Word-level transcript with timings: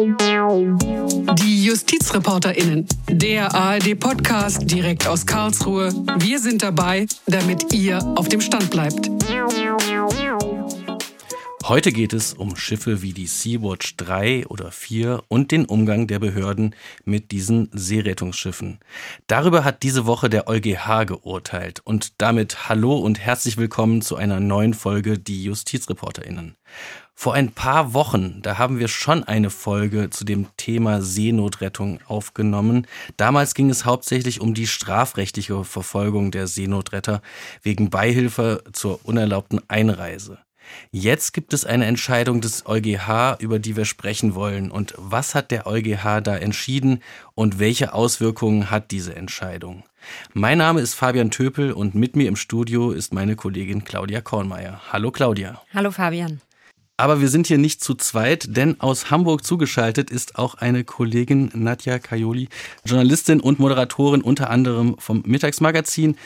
Die 0.00 1.64
JustizreporterInnen, 1.64 2.86
der 3.10 3.54
ARD-Podcast 3.54 4.70
direkt 4.70 5.06
aus 5.06 5.26
Karlsruhe. 5.26 5.92
Wir 6.20 6.38
sind 6.38 6.62
dabei, 6.62 7.04
damit 7.26 7.74
ihr 7.74 8.02
auf 8.16 8.26
dem 8.26 8.40
Stand 8.40 8.70
bleibt. 8.70 9.10
Heute 11.64 11.92
geht 11.92 12.14
es 12.14 12.32
um 12.32 12.56
Schiffe 12.56 13.02
wie 13.02 13.12
die 13.12 13.26
Sea-Watch 13.26 13.98
3 13.98 14.46
oder 14.46 14.72
4 14.72 15.22
und 15.28 15.52
den 15.52 15.66
Umgang 15.66 16.06
der 16.06 16.18
Behörden 16.18 16.74
mit 17.04 17.30
diesen 17.30 17.68
Seerettungsschiffen. 17.72 18.80
Darüber 19.26 19.64
hat 19.64 19.82
diese 19.82 20.06
Woche 20.06 20.30
der 20.30 20.48
EuGH 20.48 21.04
geurteilt. 21.06 21.82
Und 21.84 22.14
damit 22.22 22.70
hallo 22.70 22.96
und 22.96 23.20
herzlich 23.20 23.58
willkommen 23.58 24.00
zu 24.00 24.16
einer 24.16 24.40
neuen 24.40 24.72
Folge 24.72 25.18
Die 25.18 25.44
JustizreporterInnen. 25.44 26.56
Vor 27.20 27.34
ein 27.34 27.52
paar 27.52 27.92
Wochen, 27.92 28.40
da 28.40 28.56
haben 28.56 28.78
wir 28.78 28.88
schon 28.88 29.24
eine 29.24 29.50
Folge 29.50 30.08
zu 30.08 30.24
dem 30.24 30.46
Thema 30.56 31.02
Seenotrettung 31.02 32.00
aufgenommen. 32.06 32.86
Damals 33.18 33.52
ging 33.52 33.68
es 33.68 33.84
hauptsächlich 33.84 34.40
um 34.40 34.54
die 34.54 34.66
strafrechtliche 34.66 35.62
Verfolgung 35.64 36.30
der 36.30 36.46
Seenotretter 36.46 37.20
wegen 37.62 37.90
Beihilfe 37.90 38.64
zur 38.72 39.00
unerlaubten 39.04 39.60
Einreise. 39.68 40.38
Jetzt 40.92 41.34
gibt 41.34 41.52
es 41.52 41.66
eine 41.66 41.84
Entscheidung 41.84 42.40
des 42.40 42.64
EuGH, 42.64 43.36
über 43.38 43.58
die 43.58 43.76
wir 43.76 43.84
sprechen 43.84 44.34
wollen. 44.34 44.70
Und 44.70 44.94
was 44.96 45.34
hat 45.34 45.50
der 45.50 45.66
EuGH 45.66 46.22
da 46.22 46.38
entschieden 46.38 47.02
und 47.34 47.58
welche 47.58 47.92
Auswirkungen 47.92 48.70
hat 48.70 48.90
diese 48.92 49.14
Entscheidung? 49.14 49.84
Mein 50.32 50.56
Name 50.56 50.80
ist 50.80 50.94
Fabian 50.94 51.30
Töpel 51.30 51.72
und 51.72 51.94
mit 51.94 52.16
mir 52.16 52.28
im 52.28 52.36
Studio 52.36 52.92
ist 52.92 53.12
meine 53.12 53.36
Kollegin 53.36 53.84
Claudia 53.84 54.22
Kornmeier. 54.22 54.80
Hallo 54.90 55.10
Claudia. 55.10 55.60
Hallo 55.74 55.90
Fabian. 55.90 56.40
Aber 57.00 57.22
wir 57.22 57.30
sind 57.30 57.46
hier 57.46 57.56
nicht 57.56 57.82
zu 57.82 57.94
zweit, 57.94 58.54
denn 58.58 58.78
aus 58.78 59.10
Hamburg 59.10 59.42
zugeschaltet 59.42 60.10
ist 60.10 60.36
auch 60.36 60.56
eine 60.56 60.84
Kollegin 60.84 61.50
Nadja 61.54 61.98
Kajoli, 61.98 62.50
Journalistin 62.84 63.40
und 63.40 63.58
Moderatorin 63.58 64.20
unter 64.20 64.50
anderem 64.50 64.96
vom 64.98 65.22
Mittagsmagazin. 65.24 66.16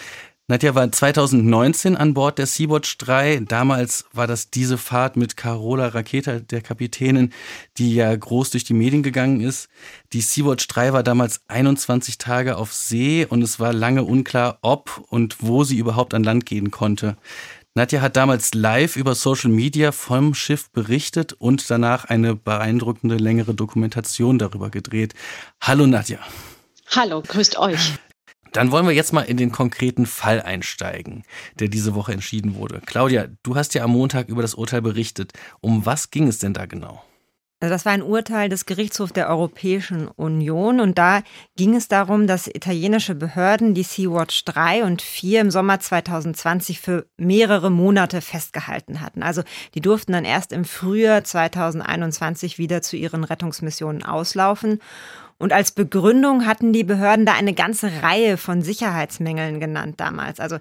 Nadja 0.48 0.74
war 0.74 0.90
2019 0.90 1.96
an 1.96 2.12
Bord 2.12 2.38
der 2.38 2.46
Sea-Watch 2.46 2.98
3. 2.98 3.42
Damals 3.46 4.06
war 4.12 4.26
das 4.26 4.50
diese 4.50 4.76
Fahrt 4.76 5.16
mit 5.16 5.36
Carola 5.36 5.86
Raketa, 5.86 6.40
der 6.40 6.60
Kapitänin, 6.60 7.32
die 7.78 7.94
ja 7.94 8.14
groß 8.14 8.50
durch 8.50 8.64
die 8.64 8.74
Medien 8.74 9.04
gegangen 9.04 9.42
ist. 9.42 9.68
Die 10.12 10.22
Sea-Watch 10.22 10.66
3 10.66 10.92
war 10.92 11.04
damals 11.04 11.40
21 11.46 12.18
Tage 12.18 12.56
auf 12.56 12.72
See 12.72 13.24
und 13.24 13.42
es 13.42 13.60
war 13.60 13.72
lange 13.72 14.02
unklar, 14.02 14.58
ob 14.62 15.04
und 15.08 15.36
wo 15.38 15.62
sie 15.62 15.78
überhaupt 15.78 16.14
an 16.14 16.24
Land 16.24 16.46
gehen 16.46 16.72
konnte. 16.72 17.16
Nadja 17.76 18.00
hat 18.00 18.14
damals 18.14 18.54
live 18.54 18.94
über 18.94 19.16
Social 19.16 19.50
Media 19.50 19.90
vom 19.90 20.32
Schiff 20.32 20.70
berichtet 20.70 21.32
und 21.32 21.68
danach 21.68 22.04
eine 22.04 22.36
beeindruckende 22.36 23.16
längere 23.16 23.52
Dokumentation 23.52 24.38
darüber 24.38 24.70
gedreht. 24.70 25.12
Hallo 25.60 25.84
Nadja. 25.88 26.20
Hallo, 26.94 27.20
grüßt 27.20 27.58
euch. 27.58 27.94
Dann 28.52 28.70
wollen 28.70 28.86
wir 28.86 28.94
jetzt 28.94 29.12
mal 29.12 29.22
in 29.22 29.36
den 29.36 29.50
konkreten 29.50 30.06
Fall 30.06 30.40
einsteigen, 30.40 31.24
der 31.58 31.66
diese 31.66 31.96
Woche 31.96 32.12
entschieden 32.12 32.54
wurde. 32.54 32.80
Claudia, 32.86 33.26
du 33.42 33.56
hast 33.56 33.74
ja 33.74 33.82
am 33.82 33.90
Montag 33.90 34.28
über 34.28 34.42
das 34.42 34.54
Urteil 34.54 34.80
berichtet. 34.80 35.32
Um 35.60 35.84
was 35.84 36.12
ging 36.12 36.28
es 36.28 36.38
denn 36.38 36.54
da 36.54 36.66
genau? 36.66 37.02
Also 37.64 37.72
das 37.72 37.86
war 37.86 37.92
ein 37.92 38.02
Urteil 38.02 38.50
des 38.50 38.66
Gerichtshofs 38.66 39.14
der 39.14 39.30
Europäischen 39.30 40.08
Union 40.08 40.80
und 40.80 40.98
da 40.98 41.22
ging 41.56 41.74
es 41.74 41.88
darum, 41.88 42.26
dass 42.26 42.46
italienische 42.46 43.14
Behörden 43.14 43.72
die 43.72 43.84
Sea-Watch 43.84 44.44
3 44.44 44.84
und 44.84 45.00
4 45.00 45.40
im 45.40 45.50
Sommer 45.50 45.80
2020 45.80 46.78
für 46.78 47.06
mehrere 47.16 47.70
Monate 47.70 48.20
festgehalten 48.20 49.00
hatten. 49.00 49.22
Also 49.22 49.44
die 49.74 49.80
durften 49.80 50.12
dann 50.12 50.26
erst 50.26 50.52
im 50.52 50.66
Frühjahr 50.66 51.24
2021 51.24 52.58
wieder 52.58 52.82
zu 52.82 52.98
ihren 52.98 53.24
Rettungsmissionen 53.24 54.02
auslaufen. 54.02 54.80
Und 55.38 55.54
als 55.54 55.72
Begründung 55.72 56.44
hatten 56.44 56.74
die 56.74 56.84
Behörden 56.84 57.24
da 57.24 57.32
eine 57.32 57.54
ganze 57.54 58.02
Reihe 58.02 58.36
von 58.36 58.60
Sicherheitsmängeln 58.60 59.58
genannt 59.58 60.00
damals. 60.00 60.38
Also 60.38 60.58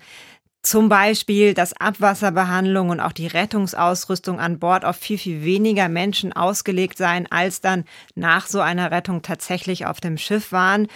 zum 0.63 0.87
Beispiel, 0.87 1.53
dass 1.53 1.73
Abwasserbehandlung 1.73 2.89
und 2.89 3.01
auch 3.01 3.11
die 3.11 3.27
Rettungsausrüstung 3.27 4.39
an 4.39 4.59
Bord 4.59 4.85
auf 4.85 4.95
viel, 4.95 5.17
viel 5.17 5.43
weniger 5.43 5.89
Menschen 5.89 6.31
ausgelegt 6.31 6.97
seien, 6.97 7.29
als 7.29 7.59
dann 7.59 7.83
nach 8.15 8.47
so 8.47 8.61
einer 8.61 8.89
Rettung 8.89 9.21
tatsächlich 9.21 9.85
auf 9.85 9.99
dem 9.99 10.17
Schiff 10.17 10.53
waren. 10.53 10.87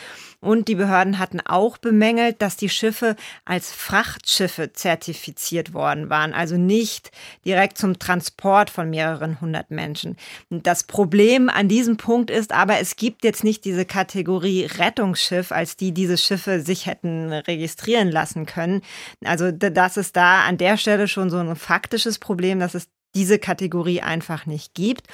Und 0.47 0.69
die 0.69 0.75
Behörden 0.75 1.19
hatten 1.19 1.41
auch 1.41 1.77
bemängelt, 1.77 2.41
dass 2.41 2.55
die 2.55 2.69
Schiffe 2.69 3.17
als 3.43 3.73
Frachtschiffe 3.73 4.71
zertifiziert 4.71 5.73
worden 5.73 6.09
waren, 6.09 6.33
also 6.33 6.55
nicht 6.55 7.11
direkt 7.43 7.77
zum 7.77 7.99
Transport 7.99 8.69
von 8.69 8.89
mehreren 8.89 9.41
hundert 9.41 9.71
Menschen. 9.71 10.15
Das 10.49 10.85
Problem 10.85 11.49
an 11.49 11.67
diesem 11.67 11.97
Punkt 11.97 12.31
ist 12.31 12.53
aber, 12.53 12.79
es 12.79 12.95
gibt 12.95 13.25
jetzt 13.25 13.43
nicht 13.43 13.65
diese 13.65 13.83
Kategorie 13.83 14.63
Rettungsschiff, 14.63 15.51
als 15.51 15.75
die 15.75 15.91
diese 15.91 16.17
Schiffe 16.17 16.61
sich 16.61 16.85
hätten 16.85 17.33
registrieren 17.33 18.09
lassen 18.09 18.45
können. 18.45 18.83
Also 19.25 19.51
das 19.51 19.97
ist 19.97 20.15
da 20.15 20.45
an 20.45 20.57
der 20.57 20.77
Stelle 20.77 21.09
schon 21.09 21.29
so 21.29 21.39
ein 21.39 21.57
faktisches 21.57 22.19
Problem, 22.19 22.61
dass 22.61 22.73
es 22.73 22.87
diese 23.15 23.39
Kategorie 23.39 24.01
einfach 24.01 24.45
nicht 24.45 24.75
gibt. 24.75 25.07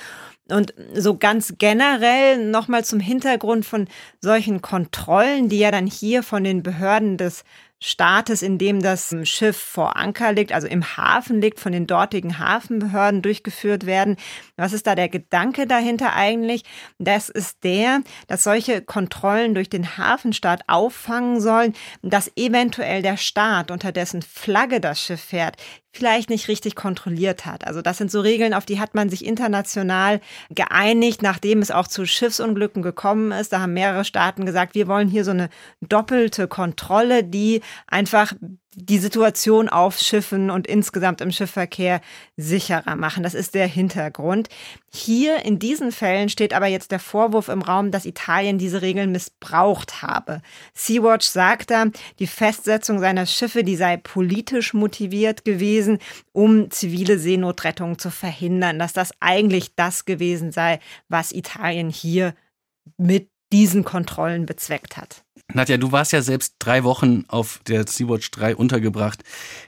Und 0.49 0.73
so 0.93 1.17
ganz 1.17 1.53
generell 1.57 2.49
nochmal 2.49 2.83
zum 2.83 2.99
Hintergrund 2.99 3.65
von 3.65 3.87
solchen 4.19 4.61
Kontrollen, 4.61 5.47
die 5.47 5.59
ja 5.59 5.71
dann 5.71 5.87
hier 5.87 6.21
von 6.21 6.43
den 6.43 6.63
Behörden 6.63 7.17
des 7.17 7.45
Staates, 7.85 8.41
in 8.41 8.57
dem 8.57 8.81
das 8.81 9.13
Schiff 9.23 9.57
vor 9.57 9.97
Anker 9.97 10.31
liegt, 10.31 10.53
also 10.53 10.67
im 10.67 10.95
Hafen 10.95 11.41
liegt, 11.41 11.59
von 11.59 11.73
den 11.73 11.85
dortigen 11.85 12.39
Hafenbehörden 12.39 13.21
durchgeführt 13.21 13.85
werden. 13.85 14.15
Was 14.55 14.71
ist 14.71 14.87
da 14.87 14.95
der 14.95 15.09
Gedanke 15.09 15.67
dahinter 15.67 16.13
eigentlich? 16.13 16.63
Das 16.97 17.27
ist 17.27 17.63
der, 17.65 18.01
dass 18.27 18.45
solche 18.45 18.81
Kontrollen 18.81 19.53
durch 19.53 19.69
den 19.69 19.97
Hafenstaat 19.97 20.61
auffangen 20.67 21.41
sollen, 21.41 21.73
dass 22.01 22.31
eventuell 22.37 23.01
der 23.01 23.17
Staat, 23.17 23.69
unter 23.69 23.91
dessen 23.91 24.21
Flagge 24.21 24.79
das 24.79 25.01
Schiff 25.01 25.21
fährt, 25.21 25.57
vielleicht 25.93 26.31
nicht 26.31 26.47
richtig 26.47 26.75
kontrolliert 26.75 27.45
hat. 27.45 27.65
Also 27.67 27.81
das 27.81 27.99
sind 27.99 28.11
so 28.11 28.19
Regeln, 28.19 28.53
auf 28.53 28.65
die 28.65 28.79
hat 28.79 28.95
man 28.95 29.09
sich 29.09 29.23
international 29.23 30.19
geeinigt, 30.49 31.21
nachdem 31.21 31.59
es 31.59 31.69
auch 31.69 31.87
zu 31.87 32.05
Schiffsunglücken 32.05 32.81
gekommen 32.81 33.31
ist. 33.31 33.53
Da 33.53 33.61
haben 33.61 33.73
mehrere 33.73 34.03
Staaten 34.03 34.45
gesagt, 34.45 34.73
wir 34.73 34.87
wollen 34.87 35.07
hier 35.07 35.23
so 35.23 35.31
eine 35.31 35.49
doppelte 35.81 36.47
Kontrolle, 36.47 37.23
die 37.23 37.61
einfach 37.85 38.33
die 38.75 38.97
Situation 38.97 39.69
auf 39.69 39.99
Schiffen 39.99 40.49
und 40.49 40.67
insgesamt 40.67 41.21
im 41.21 41.31
Schiffverkehr 41.31 42.01
sicherer 42.37 42.95
machen. 42.95 43.23
Das 43.23 43.33
ist 43.33 43.53
der 43.53 43.67
Hintergrund. 43.67 44.49
Hier 44.91 45.45
in 45.45 45.59
diesen 45.59 45.91
Fällen 45.91 46.29
steht 46.29 46.53
aber 46.53 46.67
jetzt 46.67 46.91
der 46.91 46.99
Vorwurf 46.99 47.49
im 47.49 47.61
Raum, 47.61 47.91
dass 47.91 48.05
Italien 48.05 48.57
diese 48.57 48.81
Regeln 48.81 49.11
missbraucht 49.11 50.01
habe. 50.01 50.41
Sea-Watch 50.73 51.27
sagt 51.27 51.71
da, 51.71 51.85
die 52.19 52.27
Festsetzung 52.27 52.99
seiner 52.99 53.25
Schiffe, 53.25 53.63
die 53.63 53.75
sei 53.75 53.97
politisch 53.97 54.73
motiviert 54.73 55.45
gewesen, 55.45 55.99
um 56.31 56.71
zivile 56.71 57.19
Seenotrettung 57.19 57.99
zu 57.99 58.09
verhindern, 58.11 58.79
dass 58.79 58.93
das 58.93 59.11
eigentlich 59.19 59.75
das 59.75 60.05
gewesen 60.05 60.51
sei, 60.51 60.79
was 61.09 61.31
Italien 61.31 61.89
hier 61.89 62.33
mit 62.97 63.29
diesen 63.51 63.83
Kontrollen 63.83 64.45
bezweckt 64.45 64.97
hat. 64.97 65.22
Nadja, 65.53 65.77
du 65.77 65.91
warst 65.91 66.11
ja 66.13 66.21
selbst 66.23 66.55
drei 66.57 66.83
Wochen 66.83 67.25
auf 67.27 67.59
der 67.67 67.87
Sea-Watch 67.87 68.31
3 68.31 68.55
untergebracht. 68.55 69.23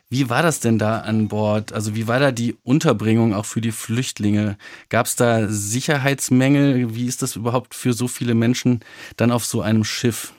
Wie 0.09 0.29
war 0.29 0.41
das 0.41 0.59
denn 0.59 0.79
da 0.79 0.99
an 0.99 1.27
Bord? 1.27 1.73
Also 1.73 1.95
wie 1.95 2.07
war 2.07 2.19
da 2.19 2.31
die 2.31 2.55
Unterbringung 2.63 3.35
auch 3.35 3.45
für 3.45 3.61
die 3.61 3.71
Flüchtlinge? 3.71 4.57
Gab 4.89 5.05
es 5.05 5.15
da 5.15 5.47
Sicherheitsmängel? 5.47 6.95
Wie 6.95 7.05
ist 7.05 7.21
das 7.21 7.35
überhaupt 7.35 7.75
für 7.75 7.93
so 7.93 8.07
viele 8.07 8.33
Menschen 8.33 8.79
dann 9.15 9.31
auf 9.31 9.45
so 9.45 9.61
einem 9.61 9.83
Schiff? 9.83 10.33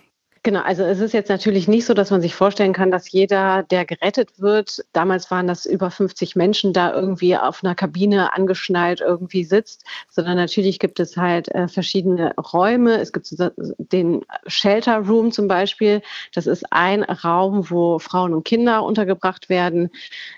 Genau, 0.47 0.61
also 0.61 0.85
es 0.85 1.01
ist 1.01 1.13
jetzt 1.13 1.29
natürlich 1.29 1.67
nicht 1.67 1.87
so, 1.87 1.93
dass 1.93 2.13
man 2.13 2.23
sich 2.23 2.37
vorstellen 2.37 2.73
kann, 2.73 2.93
dass 2.93 3.11
jeder, 3.11 3.65
der 3.65 3.85
gerettet 3.85 4.41
wird, 4.41 4.85
damals 4.93 5.29
waren 5.33 5.49
das 5.49 5.67
über 5.67 5.91
50 5.91 6.37
Menschen, 6.37 6.73
da 6.73 6.95
irgendwie 6.95 7.37
auf 7.37 7.65
einer 7.65 7.75
Kabine 7.75 8.33
angeschnallt 8.33 9.01
irgendwie 9.01 9.43
sitzt, 9.43 9.85
sondern 10.09 10.37
natürlich 10.37 10.79
gibt 10.79 11.01
es 11.01 11.17
halt 11.17 11.49
äh, 11.49 11.67
verschiedene 11.67 12.33
Räume. 12.37 13.01
Es 13.01 13.13
gibt 13.13 13.27
den 13.59 14.25
Shelter 14.47 14.99
Room 14.99 15.33
zum 15.33 15.49
Beispiel. 15.49 16.01
Das 16.33 16.47
ist 16.47 16.65
ein 16.71 17.03
Raum, 17.03 17.69
wo 17.69 17.99
Frauen 17.99 18.33
und 18.33 18.45
Kinder 18.45 18.85
untergebracht 18.85 19.49
werden. 19.49 19.91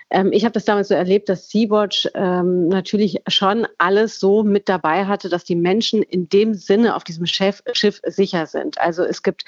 Ähm, 0.09 0.31
ich 0.31 0.43
habe 0.43 0.53
das 0.53 0.65
damals 0.65 0.87
so 0.87 0.95
erlebt, 0.95 1.29
dass 1.29 1.51
Sea-Watch 1.51 2.09
ähm, 2.15 2.67
natürlich 2.67 3.21
schon 3.27 3.67
alles 3.77 4.19
so 4.19 4.41
mit 4.41 4.69
dabei 4.69 5.05
hatte, 5.05 5.29
dass 5.29 5.43
die 5.43 5.55
Menschen 5.55 6.01
in 6.01 6.27
dem 6.29 6.55
Sinne 6.55 6.95
auf 6.95 7.03
diesem 7.03 7.27
Schiff, 7.27 7.61
Schiff 7.73 8.01
sicher 8.07 8.47
sind. 8.47 8.79
Also 8.79 9.03
es 9.03 9.21
gibt 9.21 9.45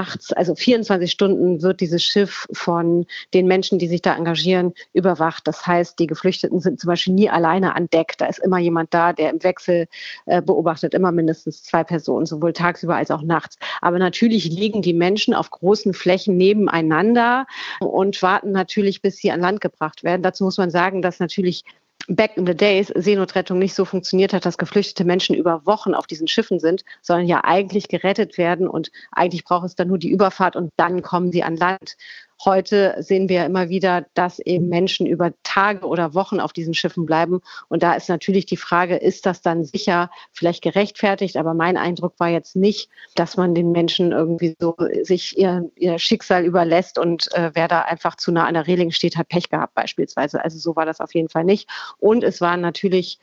nachts, 0.00 0.32
also 0.32 0.54
24 0.54 1.10
Stunden 1.10 1.60
wird 1.60 1.80
dieses 1.80 2.02
Schiff 2.02 2.48
von 2.52 3.06
den 3.34 3.46
Menschen, 3.46 3.78
die 3.78 3.86
sich 3.86 4.00
da 4.00 4.16
engagieren, 4.16 4.72
überwacht. 4.94 5.46
Das 5.46 5.66
heißt, 5.66 5.98
die 5.98 6.06
Geflüchteten 6.06 6.60
sind 6.60 6.80
zum 6.80 6.88
Beispiel 6.88 7.12
nie 7.14 7.28
alleine 7.28 7.74
an 7.74 7.90
Deck. 7.90 8.14
Da 8.16 8.26
ist 8.26 8.38
immer 8.38 8.58
jemand 8.58 8.94
da, 8.94 9.12
der 9.12 9.30
im 9.30 9.42
Wechsel 9.42 9.86
äh, 10.24 10.40
beobachtet, 10.40 10.94
immer 10.94 11.12
mindestens 11.12 11.62
zwei 11.62 11.84
Personen, 11.84 12.24
sowohl 12.24 12.54
tagsüber 12.54 12.96
als 12.96 13.10
auch 13.10 13.22
nachts. 13.22 13.58
Aber 13.82 13.98
natürlich 13.98 14.44
liegen 14.46 14.80
die 14.80 14.94
Menschen 14.94 15.34
auf 15.34 15.50
großen 15.50 15.92
Flächen 15.92 16.38
nebeneinander 16.38 17.46
und 17.80 18.22
warten 18.22 18.52
natürlich, 18.52 19.02
bis 19.02 19.18
sie 19.18 19.30
an 19.30 19.40
Land 19.40 19.60
gebracht 19.60 20.02
werden. 20.02 20.22
Dazu 20.22 20.44
muss 20.44 20.56
man 20.56 20.70
sagen, 20.70 21.02
dass 21.02 21.20
natürlich 21.20 21.64
back 22.08 22.36
in 22.36 22.46
the 22.46 22.54
days 22.54 22.92
Seenotrettung 22.96 23.58
nicht 23.58 23.74
so 23.74 23.84
funktioniert 23.84 24.32
hat, 24.32 24.46
dass 24.46 24.58
geflüchtete 24.58 25.04
Menschen 25.04 25.34
über 25.34 25.64
Wochen 25.66 25.94
auf 25.94 26.06
diesen 26.06 26.28
Schiffen 26.28 26.58
sind, 26.58 26.84
sondern 27.02 27.26
ja 27.26 27.44
eigentlich 27.44 27.88
gerettet 27.88 28.38
werden 28.38 28.68
und 28.68 28.90
eigentlich 29.12 29.44
braucht 29.44 29.66
es 29.66 29.74
dann 29.74 29.88
nur 29.88 29.98
die 29.98 30.10
Überfahrt 30.10 30.56
und 30.56 30.72
dann 30.76 31.02
kommen 31.02 31.32
sie 31.32 31.42
an 31.42 31.56
Land. 31.56 31.96
Heute 32.44 32.96
sehen 33.00 33.28
wir 33.28 33.44
immer 33.44 33.68
wieder, 33.68 34.06
dass 34.14 34.38
eben 34.38 34.68
Menschen 34.68 35.06
über 35.06 35.32
Tage 35.42 35.86
oder 35.86 36.14
Wochen 36.14 36.40
auf 36.40 36.54
diesen 36.54 36.72
Schiffen 36.72 37.04
bleiben. 37.04 37.40
Und 37.68 37.82
da 37.82 37.92
ist 37.92 38.08
natürlich 38.08 38.46
die 38.46 38.56
Frage, 38.56 38.96
ist 38.96 39.26
das 39.26 39.42
dann 39.42 39.64
sicher 39.64 40.10
vielleicht 40.32 40.62
gerechtfertigt? 40.62 41.36
Aber 41.36 41.52
mein 41.52 41.76
Eindruck 41.76 42.14
war 42.18 42.28
jetzt 42.28 42.56
nicht, 42.56 42.88
dass 43.14 43.36
man 43.36 43.54
den 43.54 43.72
Menschen 43.72 44.12
irgendwie 44.12 44.56
so 44.58 44.74
sich 45.02 45.36
ihr, 45.36 45.70
ihr 45.76 45.98
Schicksal 45.98 46.46
überlässt 46.46 46.98
und 46.98 47.28
äh, 47.34 47.50
wer 47.52 47.68
da 47.68 47.82
einfach 47.82 48.16
zu 48.16 48.32
nah 48.32 48.46
an 48.46 48.54
der 48.54 48.66
Reling 48.66 48.90
steht, 48.90 49.16
hat 49.16 49.28
Pech 49.28 49.50
gehabt 49.50 49.74
beispielsweise. 49.74 50.42
Also 50.42 50.58
so 50.58 50.76
war 50.76 50.86
das 50.86 51.00
auf 51.00 51.14
jeden 51.14 51.28
Fall 51.28 51.44
nicht. 51.44 51.68
Und 51.98 52.24
es 52.24 52.40
waren 52.40 52.62
natürlich 52.62 53.18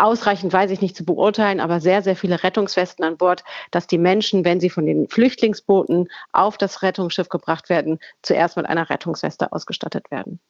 ausreichend 0.00 0.52
weiß 0.52 0.70
ich 0.70 0.80
nicht 0.80 0.96
zu 0.96 1.04
beurteilen, 1.04 1.60
aber 1.60 1.80
sehr, 1.80 2.02
sehr 2.02 2.16
viele 2.16 2.42
Rettungswesten 2.42 3.04
an 3.04 3.16
Bord, 3.16 3.44
dass 3.70 3.86
die 3.86 3.98
Menschen, 3.98 4.44
wenn 4.44 4.60
sie 4.60 4.70
von 4.70 4.86
den 4.86 5.08
Flüchtlingsbooten 5.08 6.08
auf 6.32 6.58
das 6.58 6.82
Rettungsschiff 6.82 7.28
gebracht 7.28 7.68
werden, 7.68 7.98
zuerst 8.22 8.56
mit 8.56 8.66
einer 8.66 8.90
Rettungsweste 8.90 9.52
ausgestattet 9.52 10.10
werden. 10.10 10.40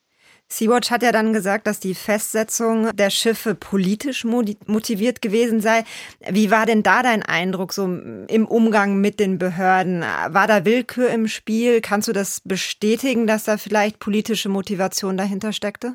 Sea-Watch 0.52 0.90
hat 0.90 1.04
ja 1.04 1.12
dann 1.12 1.32
gesagt, 1.32 1.68
dass 1.68 1.78
die 1.78 1.94
Festsetzung 1.94 2.90
der 2.96 3.10
Schiffe 3.10 3.54
politisch 3.54 4.24
motiviert 4.24 5.22
gewesen 5.22 5.60
sei. 5.60 5.84
Wie 6.28 6.50
war 6.50 6.66
denn 6.66 6.82
da 6.82 7.04
dein 7.04 7.22
Eindruck 7.22 7.72
so 7.72 7.84
im 7.84 8.46
Umgang 8.48 9.00
mit 9.00 9.20
den 9.20 9.38
Behörden? 9.38 10.00
War 10.00 10.48
da 10.48 10.64
Willkür 10.64 11.08
im 11.10 11.28
Spiel? 11.28 11.80
Kannst 11.80 12.08
du 12.08 12.12
das 12.12 12.40
bestätigen, 12.44 13.28
dass 13.28 13.44
da 13.44 13.58
vielleicht 13.58 14.00
politische 14.00 14.48
Motivation 14.48 15.16
dahinter 15.16 15.52
steckte? 15.52 15.94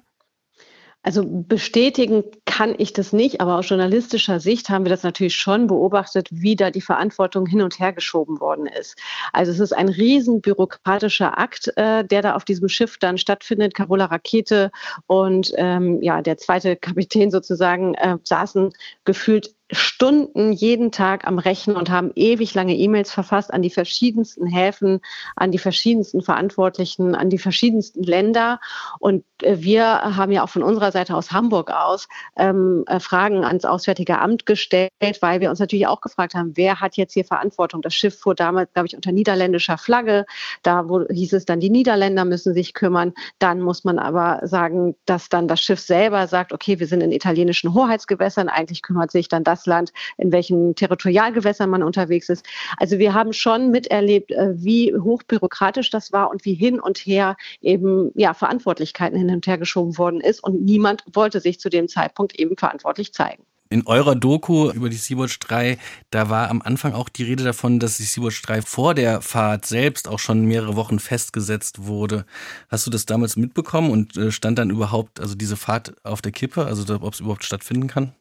Also 1.05 1.23
bestätigen 1.23 2.23
kann 2.45 2.73
ich 2.79 2.91
das 2.91 3.13
nicht, 3.13 3.39
aber 3.39 3.59
aus 3.59 3.69
journalistischer 3.69 4.39
Sicht 4.39 4.69
haben 4.69 4.85
wir 4.85 4.89
das 4.89 5.03
natürlich 5.03 5.35
schon 5.35 5.67
beobachtet, 5.67 6.27
wie 6.31 6.55
da 6.55 6.71
die 6.71 6.81
Verantwortung 6.81 7.45
hin 7.45 7.61
und 7.61 7.79
her 7.79 7.93
geschoben 7.93 8.39
worden 8.39 8.65
ist. 8.65 8.97
Also 9.31 9.51
es 9.51 9.59
ist 9.59 9.71
ein 9.71 9.87
riesen 9.87 10.41
bürokratischer 10.41 11.37
Akt, 11.37 11.71
äh, 11.77 12.03
der 12.03 12.23
da 12.23 12.35
auf 12.35 12.43
diesem 12.43 12.69
Schiff 12.69 12.97
dann 12.97 13.19
stattfindet. 13.19 13.75
Carola 13.75 14.05
Rakete 14.05 14.71
und 15.05 15.53
ähm, 15.57 16.01
ja 16.01 16.23
der 16.23 16.37
zweite 16.37 16.75
Kapitän 16.75 17.29
sozusagen 17.29 17.93
äh, 17.93 18.17
saßen 18.23 18.73
gefühlt 19.03 19.53
Stunden 19.71 20.51
jeden 20.51 20.91
Tag 20.91 21.25
am 21.25 21.39
Rechnen 21.39 21.75
und 21.75 21.89
haben 21.89 22.11
ewig 22.15 22.53
lange 22.53 22.75
E-Mails 22.75 23.11
verfasst 23.11 23.51
an 23.51 23.63
die 23.63 23.71
verschiedensten 23.71 24.45
Häfen, 24.45 25.01
an 25.35 25.51
die 25.51 25.57
verschiedensten 25.57 26.21
Verantwortlichen, 26.21 27.15
an 27.15 27.31
die 27.31 27.39
verschiedensten 27.39 28.03
Länder. 28.03 28.59
Und 28.99 29.23
äh, 29.41 29.57
wir 29.59 29.85
haben 29.85 30.31
ja 30.31 30.43
auch 30.43 30.49
von 30.49 30.61
unserer 30.61 30.91
Seite 30.91 31.15
aus 31.15 31.31
Hamburg 31.31 31.71
aus 31.71 32.07
ähm, 32.37 32.83
äh, 32.85 32.99
Fragen 32.99 33.43
ans 33.43 33.65
Auswärtige 33.65 34.19
Amt 34.19 34.45
gestellt, 34.45 34.91
weil 35.21 35.41
wir 35.41 35.49
uns 35.49 35.59
natürlich 35.59 35.87
auch 35.87 36.01
gefragt 36.01 36.35
haben, 36.35 36.51
wer 36.55 36.79
hat 36.79 36.95
jetzt 36.95 37.13
hier 37.13 37.25
Verantwortung? 37.25 37.81
Das 37.81 37.95
Schiff 37.95 38.19
fuhr 38.19 38.35
damals, 38.35 38.71
glaube 38.73 38.87
ich, 38.87 38.95
unter 38.95 39.11
niederländischer 39.11 39.79
Flagge. 39.79 40.25
Da 40.61 40.87
wo, 40.87 41.07
hieß 41.07 41.33
es 41.33 41.45
dann, 41.45 41.59
die 41.59 41.71
Niederländer 41.71 42.25
müssen 42.25 42.53
sich 42.53 42.75
kümmern. 42.75 43.13
Dann 43.39 43.61
muss 43.61 43.83
man 43.83 43.97
aber 43.97 44.41
sagen, 44.43 44.95
dass 45.05 45.29
dann 45.29 45.47
das 45.47 45.61
Schiff 45.61 45.79
selber 45.79 46.27
sagt, 46.27 46.53
okay, 46.53 46.79
wir 46.79 46.87
sind 46.87 47.01
in 47.01 47.11
italienischen 47.11 47.73
Hoheitsgewässern. 47.73 48.47
Eigentlich 48.47 48.83
kümmert 48.83 49.11
sich 49.11 49.27
dann 49.27 49.43
das 49.43 49.54
das 49.55 49.65
Land, 49.65 49.93
in 50.17 50.31
welchen 50.31 50.75
Territorialgewässern 50.75 51.69
man 51.69 51.83
unterwegs 51.83 52.29
ist. 52.29 52.45
Also 52.77 52.99
wir 52.99 53.13
haben 53.13 53.33
schon 53.33 53.71
miterlebt, 53.71 54.31
äh, 54.31 54.53
wie 54.55 54.93
hochbürokratisch 54.95 55.89
das 55.89 56.11
war 56.11 56.29
und 56.29 56.45
wie 56.45 56.53
hin 56.53 56.79
und 56.79 56.97
her 56.97 57.37
eben 57.61 58.11
ja 58.15 58.33
Verantwortlichkeiten 58.33 59.17
hin 59.17 59.29
und 59.29 59.47
her 59.47 59.57
geschoben 59.57 59.97
worden 59.97 60.21
ist 60.21 60.43
und 60.43 60.61
niemand 60.61 61.03
wollte 61.13 61.39
sich 61.39 61.59
zu 61.59 61.69
dem 61.69 61.87
Zeitpunkt 61.87 62.37
eben 62.37 62.57
verantwortlich 62.57 63.13
zeigen. 63.13 63.43
In 63.69 63.87
eurer 63.87 64.15
Doku 64.15 64.69
über 64.69 64.89
die 64.89 64.95
Sea-Watch 64.95 65.39
3, 65.39 65.79
da 66.11 66.29
war 66.29 66.51
am 66.51 66.61
Anfang 66.61 66.93
auch 66.93 67.09
die 67.09 67.23
Rede 67.23 67.43
davon, 67.43 67.79
dass 67.79 67.97
die 67.97 68.03
Sea-Watch 68.03 68.43
3 68.43 68.61
vor 68.61 68.93
der 68.93 69.21
Fahrt 69.21 69.65
selbst 69.65 70.07
auch 70.07 70.19
schon 70.19 70.45
mehrere 70.45 70.75
Wochen 70.75 70.99
festgesetzt 70.99 71.87
wurde. 71.87 72.25
Hast 72.69 72.85
du 72.85 72.91
das 72.91 73.07
damals 73.07 73.37
mitbekommen 73.37 73.89
und 73.89 74.17
äh, 74.17 74.31
stand 74.31 74.59
dann 74.59 74.69
überhaupt, 74.69 75.19
also 75.19 75.33
diese 75.33 75.57
Fahrt 75.57 75.95
auf 76.03 76.21
der 76.21 76.31
Kippe, 76.31 76.65
also 76.65 76.93
ob 76.93 77.13
es 77.13 77.21
überhaupt 77.21 77.43
stattfinden 77.43 77.87
kann? 77.87 78.13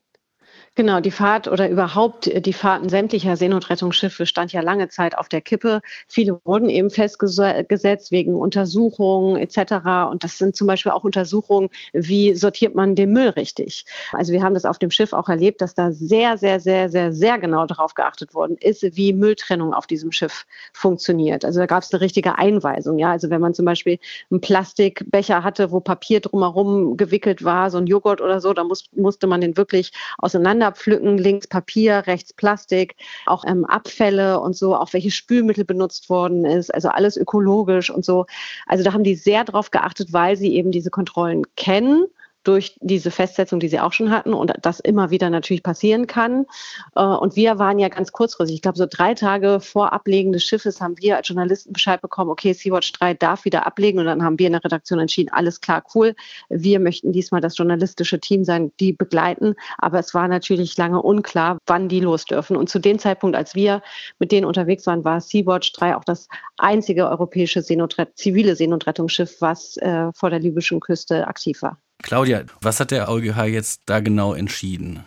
Genau, 0.77 0.99
die 0.99 1.13
Fahrt 1.13 1.47
oder 1.47 1.69
überhaupt 1.71 2.29
die 2.45 2.53
Fahrten 2.53 2.89
sämtlicher 2.89 3.37
Seenotrettungsschiffe 3.37 4.27
stand 4.27 4.53
ja 4.53 4.61
lange 4.61 4.89
Zeit 4.89 5.17
auf 5.17 5.29
der 5.29 5.41
Kippe. 5.41 5.83
Viele 6.09 6.41
wurden 6.45 6.69
eben 6.69 6.91
festgesetzt 6.91 8.11
wegen 8.11 8.35
Untersuchungen 8.35 9.37
etc. 9.37 10.11
Und 10.11 10.25
das 10.25 10.37
sind 10.37 10.57
zum 10.57 10.67
Beispiel 10.67 10.91
auch 10.91 11.05
Untersuchungen, 11.05 11.69
wie 11.93 12.35
sortiert 12.35 12.75
man 12.75 12.97
den 12.97 13.13
Müll 13.13 13.29
richtig. 13.29 13.85
Also 14.11 14.33
wir 14.33 14.43
haben 14.43 14.55
das 14.55 14.65
auf 14.65 14.81
dem 14.81 14.91
Schiff 14.91 15.13
auch 15.13 15.29
erlebt, 15.29 15.61
dass 15.61 15.77
da 15.77 15.93
sehr, 15.93 16.39
sehr, 16.39 16.59
sehr, 16.59 16.89
sehr, 16.89 17.13
sehr 17.13 17.39
genau 17.39 17.67
darauf 17.67 17.95
geachtet 17.95 18.35
worden 18.35 18.57
ist, 18.59 18.83
wie 18.97 19.13
Mülltrennung 19.13 19.75
auf 19.75 19.87
diesem 19.87 20.11
Schiff 20.11 20.45
funktioniert. 20.73 21.45
Also 21.45 21.61
da 21.61 21.67
gab 21.67 21.85
es 21.85 21.95
eine 21.95 22.01
richtige 22.01 22.37
Einweisung. 22.37 22.99
Ja, 22.99 23.13
also 23.13 23.31
wenn 23.31 23.41
man 23.41 23.55
zum 23.55 23.65
Beispiel 23.65 24.01
einen 24.29 24.41
Plastikbecher 24.41 25.45
hatte, 25.45 25.71
wo 25.71 25.79
Papier 25.79 26.19
drumherum 26.19 26.97
gewickelt 26.97 27.45
war, 27.45 27.71
so 27.71 27.79
ein 27.79 27.87
Joghurt 27.87 28.21
oder 28.21 28.41
so, 28.41 28.53
da 28.53 28.65
muss, 28.65 28.87
musste 28.97 29.29
man 29.29 29.41
den 29.41 29.57
wirklich 29.57 29.93
auseinander 30.19 30.64
pflücken, 30.73 31.19
links 31.19 31.47
Papier, 31.47 32.05
rechts 32.07 32.33
Plastik, 32.33 32.97
auch 33.27 33.45
ähm, 33.47 33.65
Abfälle 33.65 34.41
und 34.41 34.57
so, 34.57 34.77
auch 34.77 34.93
welche 34.93 35.11
Spülmittel 35.11 35.65
benutzt 35.65 36.09
worden 36.11 36.45
ist, 36.45 36.75
also 36.75 36.89
alles 36.89 37.17
ökologisch 37.17 37.91
und 37.91 38.05
so. 38.05 38.27
Also 38.67 38.85
da 38.85 38.93
haben 38.93 39.05
die 39.05 39.15
sehr 39.15 39.45
drauf 39.45 39.71
geachtet, 39.71 40.13
weil 40.13 40.37
sie 40.37 40.55
eben 40.55 40.71
diese 40.71 40.91
Kontrollen 40.91 41.43
kennen 41.57 42.07
durch 42.45 42.77
diese 42.81 43.11
Festsetzung, 43.11 43.59
die 43.59 43.69
sie 43.69 43.81
auch 43.81 43.93
schon 43.93 44.11
hatten 44.11 44.35
und 44.35 44.53
das 44.63 44.81
immer 44.81 45.11
wieder 45.11 45.31
natürlich 45.31 45.63
passieren 45.63 46.07
kann. 46.07 46.47
Äh, 46.95 47.03
und 47.03 47.37
wir 47.37 47.59
waren 47.59 47.79
ja 47.79 47.89
ganz 47.89 48.13
kurzfristig, 48.13 48.57
ich 48.57 48.63
glaube 48.63 48.79
so 48.79 48.87
drei 48.89 49.15
Tage 49.15 49.61
vor 49.61 49.93
Ablegen 49.93 50.33
des 50.33 50.45
Schiffes 50.45 50.81
haben 50.81 50.97
wir 50.99 51.17
als 51.17 51.29
Journalisten 51.29 51.73
Bescheid 51.73 52.01
bekommen, 52.01 52.31
okay, 52.31 52.53
Sea-Watch 52.53 52.93
3 52.93 53.15
darf 53.15 53.45
wieder 53.45 53.67
ablegen 53.67 53.99
und 53.99 54.07
dann 54.07 54.23
haben 54.23 54.39
wir 54.39 54.47
in 54.47 54.53
der 54.53 54.65
Redaktion 54.65 55.01
entschieden, 55.01 55.31
alles 55.33 55.61
klar, 55.61 55.83
cool, 55.95 56.15
wir 56.49 56.81
möchten 56.81 57.13
diesmal 57.13 57.41
das 57.41 57.57
journalistische 57.57 58.21
Team 58.21 58.45
sein, 58.45 58.73
die 58.81 58.93
begleiten, 58.93 59.55
aber 59.79 59.99
es 59.99 60.15
war 60.15 60.29
natürlich 60.29 60.77
lange 60.77 61.01
unklar, 61.03 61.59
wann 61.67 61.89
die 61.89 62.01
los 62.01 62.25
dürfen. 62.27 62.57
Und 62.57 62.69
zu 62.69 62.79
dem 62.79 62.99
Zeitpunkt, 62.99 63.37
als 63.37 63.55
wir 63.55 63.83
mit 64.19 64.33
denen 64.33 64.47
unterwegs 64.47 64.87
waren, 64.87 65.05
war 65.05 65.21
Sea-Watch 65.21 65.73
3 65.73 65.97
auch 65.97 66.05
das 66.05 66.29
einzige 66.59 67.09
europäische 67.09 67.63
Seenotret 67.63 68.17
zivile 68.17 68.57
Seenotrettungsschiff, 68.57 69.41
was 69.41 69.77
äh, 69.79 70.13
vor 70.15 70.31
der 70.31 70.41
libyschen 70.41 70.81
Küste 70.81 71.27
aktiv 71.27 71.63
war. 71.63 71.79
Claudia, 72.05 72.45
was 72.61 72.81
hat 72.81 72.91
der 72.91 73.09
EuGH 73.09 73.45
jetzt 73.45 73.81
da 73.87 74.01
genau 74.01 74.35
entschieden? 74.35 75.07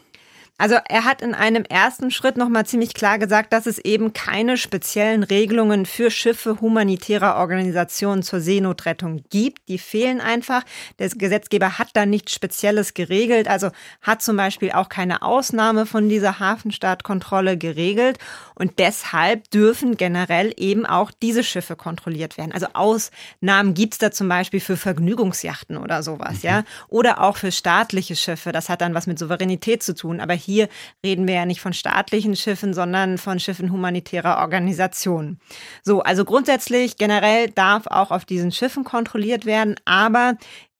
Also 0.59 0.75
er 0.89 1.06
hat 1.06 1.21
in 1.21 1.36
einem 1.36 1.63
ersten 1.65 2.09
Schritt 2.09 2.36
nochmal 2.36 2.65
ziemlich 2.65 2.95
klar 2.95 3.19
gesagt, 3.19 3.54
dass 3.54 3.68
es 3.68 3.77
eben 3.77 4.13
keine 4.13 4.57
speziellen 4.57 5.21
Regelungen 5.21 5.85
für 5.85 6.09
Schiffe 6.09 6.59
humanitärer 6.59 7.35
Organisationen 7.35 8.23
zur 8.23 8.40
Seenotrettung 8.42 9.23
gibt. 9.30 9.69
Die 9.69 9.78
fehlen 9.78 10.19
einfach. 10.19 10.64
Der 10.97 11.09
Gesetzgeber 11.09 11.78
hat 11.78 11.90
da 11.94 12.07
nichts 12.07 12.33
Spezielles 12.33 12.95
geregelt, 12.95 13.47
also 13.47 13.69
hat 14.02 14.23
zum 14.23 14.35
Beispiel 14.35 14.71
auch 14.71 14.90
keine 14.90 15.21
Ausnahme 15.21 15.85
von 15.85 16.09
dieser 16.09 16.40
Hafenstartkontrolle 16.40 17.57
geregelt. 17.57 18.18
Und 18.56 18.80
deshalb 18.80 19.52
dürfen 19.52 19.95
generell 19.95 20.54
eben 20.57 20.87
auch 20.87 21.11
diese 21.11 21.44
Schiffe 21.44 21.76
kontrolliert 21.76 22.40
werden. 22.40 22.52
Also 22.52 22.68
Ausnahmen 22.73 23.76
gibt's 23.76 23.99
da 23.99 24.09
zum 24.09 24.28
Beispiel 24.28 24.59
für 24.59 24.76
Vergnügungsjachten 24.78 25.78
oder 25.78 26.02
sowas, 26.02 26.37
mhm. 26.37 26.49
ja. 26.49 26.64
Oder 26.87 27.21
auch 27.21 27.37
für 27.37 27.52
staatliche 27.52 28.16
Schiffe. 28.16 28.52
Das 28.52 28.69
hat 28.69 28.81
dann 28.81 28.95
was 28.95 29.06
mit 29.06 29.19
Souveränität 29.19 29.83
zu 29.83 29.94
tun. 29.94 30.19
Aber 30.19 30.33
hier 30.47 30.69
reden 31.06 31.27
wir 31.27 31.35
ja 31.35 31.45
nicht 31.45 31.61
von 31.61 31.73
staatlichen 31.73 32.35
Schiffen, 32.35 32.73
sondern 32.73 33.18
von 33.18 33.39
Schiffen 33.39 33.71
humanitärer 33.71 34.39
Organisationen. 34.39 35.39
So, 35.83 36.01
also 36.01 36.25
grundsätzlich 36.25 36.97
generell 36.97 37.49
darf 37.49 37.85
auch 37.87 38.11
auf 38.11 38.25
diesen 38.25 38.51
Schiffen 38.51 38.83
kontrolliert 38.83 39.45
werden, 39.45 39.75
aber 39.85 40.37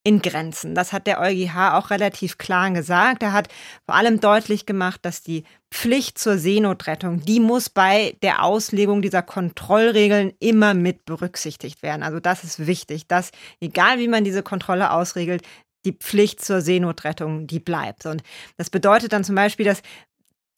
in 0.08 0.22
Grenzen. 0.22 0.74
Das 0.74 0.94
hat 0.94 1.06
der 1.06 1.20
EuGH 1.20 1.74
auch 1.74 1.90
relativ 1.90 2.38
klar 2.38 2.70
gesagt. 2.70 3.22
Er 3.22 3.34
hat 3.34 3.48
vor 3.84 3.94
allem 3.94 4.20
deutlich 4.20 4.64
gemacht, 4.64 5.00
dass 5.02 5.22
die 5.22 5.44
Pflicht 5.70 6.18
zur 6.18 6.38
Seenotrettung, 6.38 7.20
die 7.20 7.40
muss 7.40 7.68
bei 7.68 8.16
der 8.22 8.42
Auslegung 8.42 9.02
dieser 9.02 9.20
Kontrollregeln 9.20 10.32
immer 10.40 10.72
mit 10.72 11.04
berücksichtigt 11.04 11.82
werden. 11.82 12.02
Also 12.02 12.20
das 12.20 12.42
ist 12.42 12.66
wichtig, 12.66 13.06
dass 13.06 13.32
egal 13.60 13.98
wie 13.98 14.08
man 14.08 14.24
diese 14.24 14.42
Kontrolle 14.42 14.92
ausregelt, 14.92 15.42
die 15.84 15.92
Pflicht 15.92 16.44
zur 16.44 16.60
Seenotrettung, 16.60 17.46
die 17.46 17.60
bleibt. 17.60 18.06
Und 18.06 18.22
das 18.56 18.70
bedeutet 18.70 19.12
dann 19.12 19.24
zum 19.24 19.34
Beispiel, 19.34 19.66
dass 19.66 19.82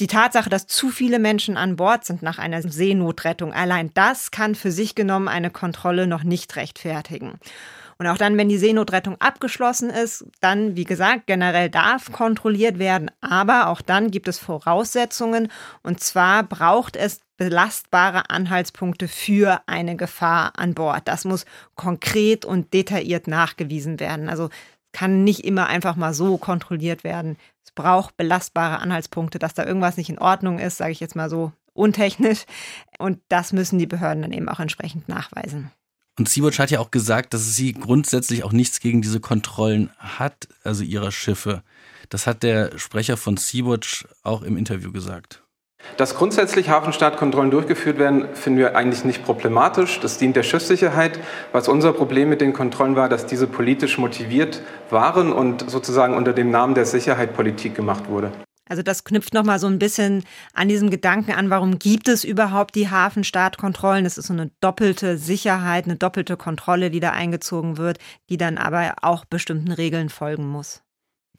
die 0.01 0.07
Tatsache, 0.07 0.49
dass 0.49 0.67
zu 0.67 0.89
viele 0.89 1.19
Menschen 1.19 1.57
an 1.57 1.77
Bord 1.77 2.05
sind 2.05 2.23
nach 2.23 2.39
einer 2.39 2.63
Seenotrettung, 2.63 3.53
allein 3.53 3.91
das 3.93 4.31
kann 4.31 4.55
für 4.55 4.73
sich 4.73 4.95
genommen 4.95 5.29
eine 5.29 5.51
Kontrolle 5.51 6.07
noch 6.07 6.23
nicht 6.23 6.57
rechtfertigen. 6.57 7.39
Und 7.99 8.07
auch 8.07 8.17
dann, 8.17 8.39
wenn 8.39 8.49
die 8.49 8.57
Seenotrettung 8.57 9.21
abgeschlossen 9.21 9.91
ist, 9.91 10.25
dann, 10.41 10.75
wie 10.75 10.85
gesagt, 10.85 11.27
generell 11.27 11.69
darf 11.69 12.11
kontrolliert 12.11 12.79
werden. 12.79 13.11
Aber 13.21 13.69
auch 13.69 13.83
dann 13.83 14.11
gibt 14.11 14.27
es 14.27 14.39
Voraussetzungen. 14.39 15.49
Und 15.83 16.01
zwar 16.01 16.45
braucht 16.45 16.97
es 16.97 17.21
belastbare 17.37 18.31
Anhaltspunkte 18.31 19.07
für 19.07 19.61
eine 19.67 19.97
Gefahr 19.97 20.59
an 20.59 20.73
Bord. 20.73 21.09
Das 21.09 21.27
muss 21.27 21.45
konkret 21.75 22.47
und 22.47 22.73
detailliert 22.73 23.27
nachgewiesen 23.27 24.01
werden. 24.01 24.31
Also 24.31 24.49
kann 24.93 25.25
nicht 25.25 25.45
immer 25.45 25.67
einfach 25.67 25.97
mal 25.97 26.15
so 26.15 26.37
kontrolliert 26.37 27.05
werden. 27.05 27.37
Es 27.65 27.73
braucht 27.73 28.17
belastbare 28.17 28.79
Anhaltspunkte, 28.79 29.39
dass 29.39 29.55
da 29.55 29.65
irgendwas 29.65 29.97
nicht 29.97 30.11
in 30.11 30.19
Ordnung 30.19 30.59
ist, 30.59 30.79
sage 30.79 30.93
ich 30.93 31.01
jetzt 31.01 31.17
mal 31.17 31.31
so 31.31 31.53
untechnisch. 31.73 32.45
Und 32.99 33.21
das 33.29 33.53
müssen 33.53 33.79
die 33.79 33.87
Behörden 33.87 34.23
dann 34.23 34.33
eben 34.33 34.49
auch 34.49 34.61
entsprechend 34.61 35.09
nachweisen. 35.09 35.71
Und 36.19 36.29
Sea-Watch 36.29 36.59
hat 36.59 36.71
ja 36.71 36.81
auch 36.81 36.91
gesagt, 36.91 37.33
dass 37.33 37.57
sie 37.57 37.73
grundsätzlich 37.73 38.45
auch 38.45 38.53
nichts 38.53 38.81
gegen 38.81 39.01
diese 39.01 39.21
Kontrollen 39.21 39.91
hat, 39.99 40.49
also 40.65 40.83
ihrer 40.83 41.13
Schiffe. 41.13 41.63
Das 42.11 42.27
hat 42.27 42.43
der 42.43 42.77
Sprecher 42.79 43.17
von 43.17 43.37
Sea-Watch 43.37 44.07
auch 44.23 44.43
im 44.43 44.57
Interview 44.57 44.93
gesagt. 44.93 45.43
Dass 45.97 46.15
grundsätzlich 46.15 46.69
Hafenstartkontrollen 46.69 47.51
durchgeführt 47.51 47.99
werden, 47.99 48.29
finden 48.35 48.59
wir 48.59 48.77
eigentlich 48.77 49.05
nicht 49.05 49.25
problematisch. 49.25 50.01
Das 50.01 50.19
dient 50.19 50.37
der 50.37 50.43
Schiffssicherheit. 50.43 51.19
Was 51.53 51.69
unser 51.69 51.93
Problem 51.93 52.29
mit 52.29 52.41
den 52.41 52.53
Kontrollen 52.53 52.97
war, 52.97 53.09
dass 53.09 53.27
diese 53.27 53.47
politisch 53.47 53.99
motiviert 53.99 54.63
waren 54.89 55.33
und 55.33 55.71
sozusagen 55.71 56.15
unter 56.15 56.33
dem 56.33 56.51
Namen 56.51 56.75
der 56.75 56.87
Sicherheit 56.87 57.35
Politik 57.35 57.75
gemacht 57.75 58.09
wurde. 58.09 58.33
Also 58.71 58.85
das 58.85 59.03
knüpft 59.03 59.35
nochmal 59.35 59.59
so 59.59 59.67
ein 59.67 59.81
bisschen 59.81 60.23
an 60.55 60.69
diesem 60.69 60.91
Gedanken 60.91 61.33
an, 61.33 61.51
warum 61.51 61.81
gibt 61.81 62.07
es 62.07 62.23
überhaupt 62.23 62.77
die 62.77 62.89
Hafenstartkontrollen? 62.89 64.07
Es 64.07 64.17
ist 64.17 64.29
so 64.29 64.33
eine 64.33 64.53
doppelte 64.61 65.19
Sicherheit, 65.19 65.87
eine 65.87 65.97
doppelte 65.97 66.37
Kontrolle, 66.37 66.91
die 66.93 67.01
da 67.01 67.11
eingezogen 67.11 67.79
wird, 67.79 67.99
die 68.29 68.37
dann 68.37 68.59
aber 68.59 68.95
auch 69.03 69.25
bestimmten 69.25 69.73
Regeln 69.73 70.09
folgen 70.09 70.47
muss. 70.47 70.83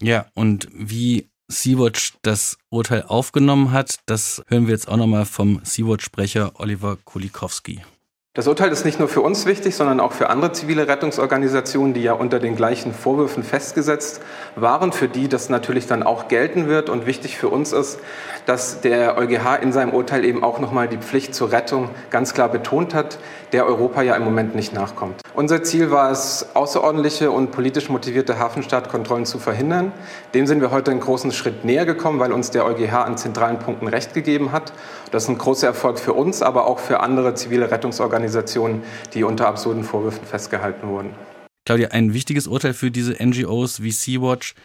Ja, 0.01 0.25
und 0.33 0.67
wie 0.73 1.30
Sea-Watch 1.51 2.13
das 2.23 2.57
Urteil 2.69 3.03
aufgenommen 3.03 3.71
hat, 3.71 3.99
das 4.05 4.41
hören 4.47 4.67
wir 4.67 4.73
jetzt 4.73 4.87
auch 4.87 4.97
nochmal 4.97 5.25
vom 5.25 5.61
Sea-Watch-Sprecher 5.63 6.53
Oliver 6.55 6.97
Kulikowski. 7.03 7.81
Das 8.33 8.47
Urteil 8.47 8.71
ist 8.71 8.85
nicht 8.85 8.97
nur 8.97 9.09
für 9.09 9.19
uns 9.19 9.45
wichtig, 9.45 9.75
sondern 9.75 9.99
auch 9.99 10.13
für 10.13 10.29
andere 10.29 10.53
zivile 10.53 10.87
Rettungsorganisationen, 10.87 11.93
die 11.93 12.01
ja 12.01 12.13
unter 12.13 12.39
den 12.39 12.55
gleichen 12.55 12.93
Vorwürfen 12.93 13.43
festgesetzt 13.43 14.21
waren, 14.55 14.93
für 14.93 15.09
die 15.09 15.27
das 15.27 15.49
natürlich 15.49 15.85
dann 15.85 16.01
auch 16.01 16.29
gelten 16.29 16.69
wird. 16.69 16.89
Und 16.89 17.05
wichtig 17.05 17.37
für 17.37 17.49
uns 17.49 17.73
ist, 17.73 17.99
dass 18.45 18.79
der 18.79 19.17
EuGH 19.17 19.61
in 19.61 19.73
seinem 19.73 19.93
Urteil 19.93 20.23
eben 20.23 20.45
auch 20.45 20.59
nochmal 20.59 20.87
die 20.87 20.97
Pflicht 20.97 21.35
zur 21.35 21.51
Rettung 21.51 21.89
ganz 22.09 22.33
klar 22.33 22.47
betont 22.47 22.93
hat, 22.93 23.19
der 23.51 23.65
Europa 23.65 24.01
ja 24.01 24.15
im 24.15 24.23
Moment 24.23 24.55
nicht 24.55 24.71
nachkommt. 24.71 25.20
Unser 25.33 25.63
Ziel 25.63 25.91
war 25.91 26.11
es, 26.11 26.45
außerordentliche 26.55 27.31
und 27.31 27.51
politisch 27.51 27.87
motivierte 27.87 28.37
Hafenstaatkontrollen 28.37 29.25
zu 29.25 29.39
verhindern. 29.39 29.93
Dem 30.33 30.45
sind 30.45 30.59
wir 30.59 30.71
heute 30.71 30.91
einen 30.91 30.99
großen 30.99 31.31
Schritt 31.31 31.63
näher 31.63 31.85
gekommen, 31.85 32.19
weil 32.19 32.33
uns 32.33 32.51
der 32.51 32.65
EuGH 32.65 32.93
an 32.93 33.17
zentralen 33.17 33.57
Punkten 33.57 33.87
Recht 33.87 34.13
gegeben 34.13 34.51
hat. 34.51 34.73
Das 35.11 35.23
ist 35.23 35.29
ein 35.29 35.37
großer 35.37 35.67
Erfolg 35.67 35.99
für 35.99 36.11
uns, 36.11 36.41
aber 36.41 36.67
auch 36.67 36.79
für 36.79 36.99
andere 36.99 37.33
zivile 37.33 37.71
Rettungsorganisationen, 37.71 38.83
die 39.13 39.23
unter 39.23 39.47
absurden 39.47 39.85
Vorwürfen 39.85 40.25
festgehalten 40.25 40.89
wurden. 40.89 41.11
Claudia, 41.65 41.89
ein 41.89 42.13
wichtiges 42.13 42.47
Urteil 42.47 42.73
für 42.73 42.91
diese 42.91 43.13
NGOs 43.13 43.81
wie 43.81 43.91
Sea-Watch. 43.91 44.55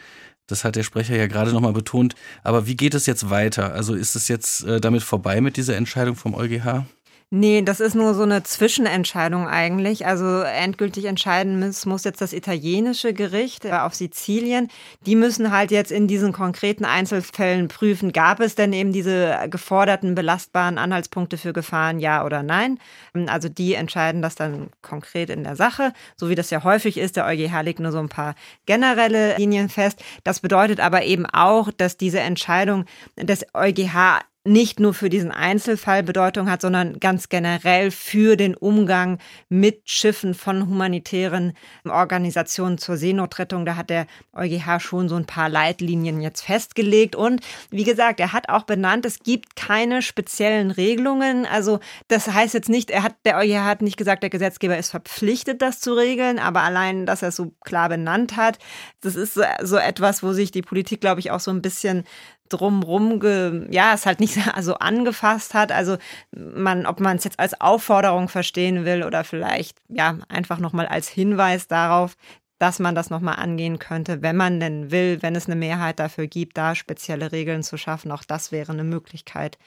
Das 0.49 0.65
hat 0.65 0.75
der 0.75 0.83
Sprecher 0.83 1.17
ja 1.17 1.29
gerade 1.29 1.53
nochmal 1.53 1.75
betont. 1.75 2.17
Aber 2.43 2.67
wie 2.67 2.77
geht 2.77 2.95
es 2.95 3.07
jetzt 3.07 3.31
weiter? 3.31 3.73
Also 3.73 3.95
ist 3.95 4.17
es 4.17 4.27
jetzt 4.27 4.65
äh, 4.65 4.81
damit 4.81 5.05
vorbei 5.05 5.41
mit 5.41 5.57
dieser 5.57 5.77
Entscheidung 5.77 6.17
vom 6.17 6.35
EuGH? 6.35 6.87
Nee, 7.31 7.63
das 7.63 7.81
ist 7.81 7.97
nur 7.97 8.15
so 8.15 8.23
eine 8.23 8.45
Zwischenentscheidung 8.45 9.49
eigentlich. 9.49 10.07
Also 10.07 10.43
endgültig 10.43 11.07
entscheiden 11.07 11.59
muss, 11.59 11.85
muss 11.85 12.05
jetzt 12.05 12.21
das 12.21 12.33
italienische 12.33 13.13
Gericht 13.15 13.65
äh, 13.65 13.73
auf 13.73 13.97
Sizilien. 13.97 14.69
Die 15.07 15.17
müssen 15.17 15.51
halt 15.51 15.73
jetzt 15.73 15.91
in 15.91 16.07
diesen 16.07 16.33
konkreten 16.33 16.85
Einzelfällen 16.85 17.67
prüfen, 17.67 18.13
gab 18.13 18.39
es 18.39 18.55
denn 18.55 18.73
eben 18.73 18.93
diese 18.93 19.37
geforderten 19.51 20.15
belastbaren 20.15 20.79
Anhaltspunkte 20.79 21.37
für 21.37 21.53
Gefahren, 21.53 21.99
ja 21.99 22.25
oder 22.25 22.45
nein. 22.45 22.79
Also 23.27 23.49
die 23.49 23.75
entscheiden 23.75 24.23
das 24.23 24.37
dann 24.37 24.71
konkret 24.81 25.29
in 25.29 25.43
der 25.43 25.57
Sache, 25.57 25.93
so 26.17 26.29
wie 26.29 26.37
das 26.37 26.51
ja 26.51 26.63
häufig 26.63 26.97
ist. 26.97 27.17
Der 27.17 27.27
EuGH 27.27 27.63
legt 27.63 27.81
nur 27.81 27.91
so 27.91 27.99
ein 27.99 28.09
paar 28.09 28.37
generelle 28.67 29.37
Linien 29.37 29.69
fest. 29.69 30.01
Das 30.23 30.39
bedeutet 30.39 30.79
aber 30.79 31.03
eben 31.03 31.27
auch, 31.27 31.73
dass 31.77 31.97
diese 31.97 32.21
Entscheidung 32.21 32.85
des 33.17 33.45
EuGH 33.53 34.21
nicht 34.47 34.81
nur 34.81 34.95
für 34.95 35.11
diesen 35.11 35.31
Einzelfall 35.31 36.03
Bedeutung 36.03 36.51
hat, 36.51 36.61
sondern 36.63 37.01
ganz 37.01 37.29
generell 37.29 37.91
für 37.91 38.37
den 38.37 38.55
Umgang 38.55 39.19
mit 39.49 39.83
Schiffen 39.85 40.35
von 40.35 40.69
humanitären 40.69 41.53
Organisationen 41.85 42.79
zur 42.79 42.97
Seenotrettung. 42.97 43.67
Da 43.67 43.77
hat 43.77 43.91
der 43.91 44.07
EuGH 44.33 44.81
schon 44.81 45.09
so 45.09 45.17
ein 45.17 45.27
paar 45.27 45.49
Leitlinien 45.49 46.21
jetzt 46.21 46.43
festgelegt. 46.43 47.17
Und 47.17 47.41
wie 47.71 47.85
gesagt, 47.85 48.21
er 48.21 48.33
hat 48.33 48.49
auch 48.49 48.63
benannt, 48.63 49.05
es 49.05 49.21
gibt 49.21 49.57
keine 49.57 50.03
speziellen 50.03 50.71
Regelungen. 50.71 51.47
Also 51.47 51.81
das 52.09 52.29
heißt 52.29 52.55
jetzt 52.55 52.69
nicht, 52.69 52.91
er 52.91 53.03
hat, 53.03 53.15
der 53.25 53.37
EuGH 53.39 53.65
hat 53.65 53.83
nicht 53.83 53.97
gesagt, 53.97 54.23
der 54.23 54.31
Gesetzgeber 54.31 54.79
ist 54.79 54.91
verpflichtet, 54.91 55.61
das 55.63 55.81
zu 55.81 55.93
regeln, 55.93 56.39
aber 56.39 56.63
allein, 56.63 57.07
dass 57.07 57.23
er 57.23 57.29
es 57.29 57.37
so 57.37 57.53
klar 57.65 57.89
benannt 57.89 58.37
hat, 58.37 58.59
das 59.01 59.17
ist 59.17 59.35
so 59.63 59.77
etwas, 59.77 60.23
wo 60.23 60.33
sich 60.33 60.51
die 60.51 60.63
Politik, 60.63 61.01
glaube 61.01 61.21
ich, 61.21 61.31
auch 61.31 61.41
so 61.41 61.51
ein 61.51 61.63
bisschen 61.63 62.05
drumrum, 62.49 63.21
ge, 63.21 63.67
ja, 63.71 63.95
es 63.95 64.07
halt 64.07 64.21
nicht 64.21 64.39
so 64.61 64.75
angefasst 64.75 65.55
hat. 65.55 65.73
Also 65.73 65.97
man, 66.35 66.87
ob 66.87 67.01
man 67.01 67.17
es 67.17 67.25
jetzt 67.25 67.39
als 67.39 67.61
Aufforderung 67.61 68.29
verstehen 68.29 68.85
will 68.85 69.03
oder 69.05 69.25
vielleicht 69.25 69.79
ja 69.89 70.19
einfach 70.29 70.59
nochmal 70.59 70.87
als 70.87 71.09
Hinweis 71.09 71.69
darauf, 71.69 72.17
dass 72.59 72.79
man 72.79 72.95
das 72.95 73.11
nochmal 73.11 73.37
angehen 73.37 73.79
könnte, 73.79 74.23
wenn 74.23 74.37
man 74.37 74.61
denn 74.61 74.91
will, 74.91 75.19
wenn 75.23 75.37
es 75.37 75.47
eine 75.47 75.57
Mehrheit 75.57 75.99
dafür 75.99 76.27
gibt, 76.27 76.57
da 76.57 76.75
spezielle 76.75 77.33
Regeln 77.33 77.63
zu 77.63 77.77
schaffen. 77.77 78.11
Auch 78.13 78.25
das 78.25 78.53
wäre 78.53 78.73
eine 78.73 78.85
Möglichkeit. 78.85 79.59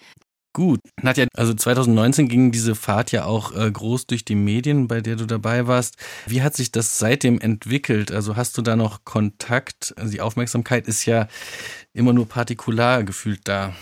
Gut. 0.60 0.82
Nadja, 1.02 1.26
also 1.38 1.54
2019 1.54 2.28
ging 2.28 2.52
diese 2.52 2.76
Fahrt 2.76 3.14
ja 3.14 3.24
auch 3.24 3.56
äh, 3.56 3.72
groß 3.72 4.08
durch 4.08 4.26
die 4.26 4.36
Medien, 4.36 4.90
bei 4.90 5.00
der 5.00 5.16
du 5.16 5.26
dabei 5.26 5.68
warst. 5.68 5.96
Wie 6.26 6.42
hat 6.42 6.54
sich 6.54 6.70
das 6.70 7.00
seitdem 7.00 7.40
entwickelt? 7.40 8.12
Also 8.12 8.36
hast 8.36 8.58
du 8.58 8.62
da 8.62 8.76
noch 8.76 9.06
Kontakt? 9.06 9.94
Also 9.96 10.12
die 10.12 10.20
Aufmerksamkeit 10.20 10.86
ist 10.86 11.06
ja 11.06 11.30
immer 11.94 12.12
nur 12.12 12.28
partikular 12.28 13.06
gefühlt 13.06 13.40
da. 13.46 13.74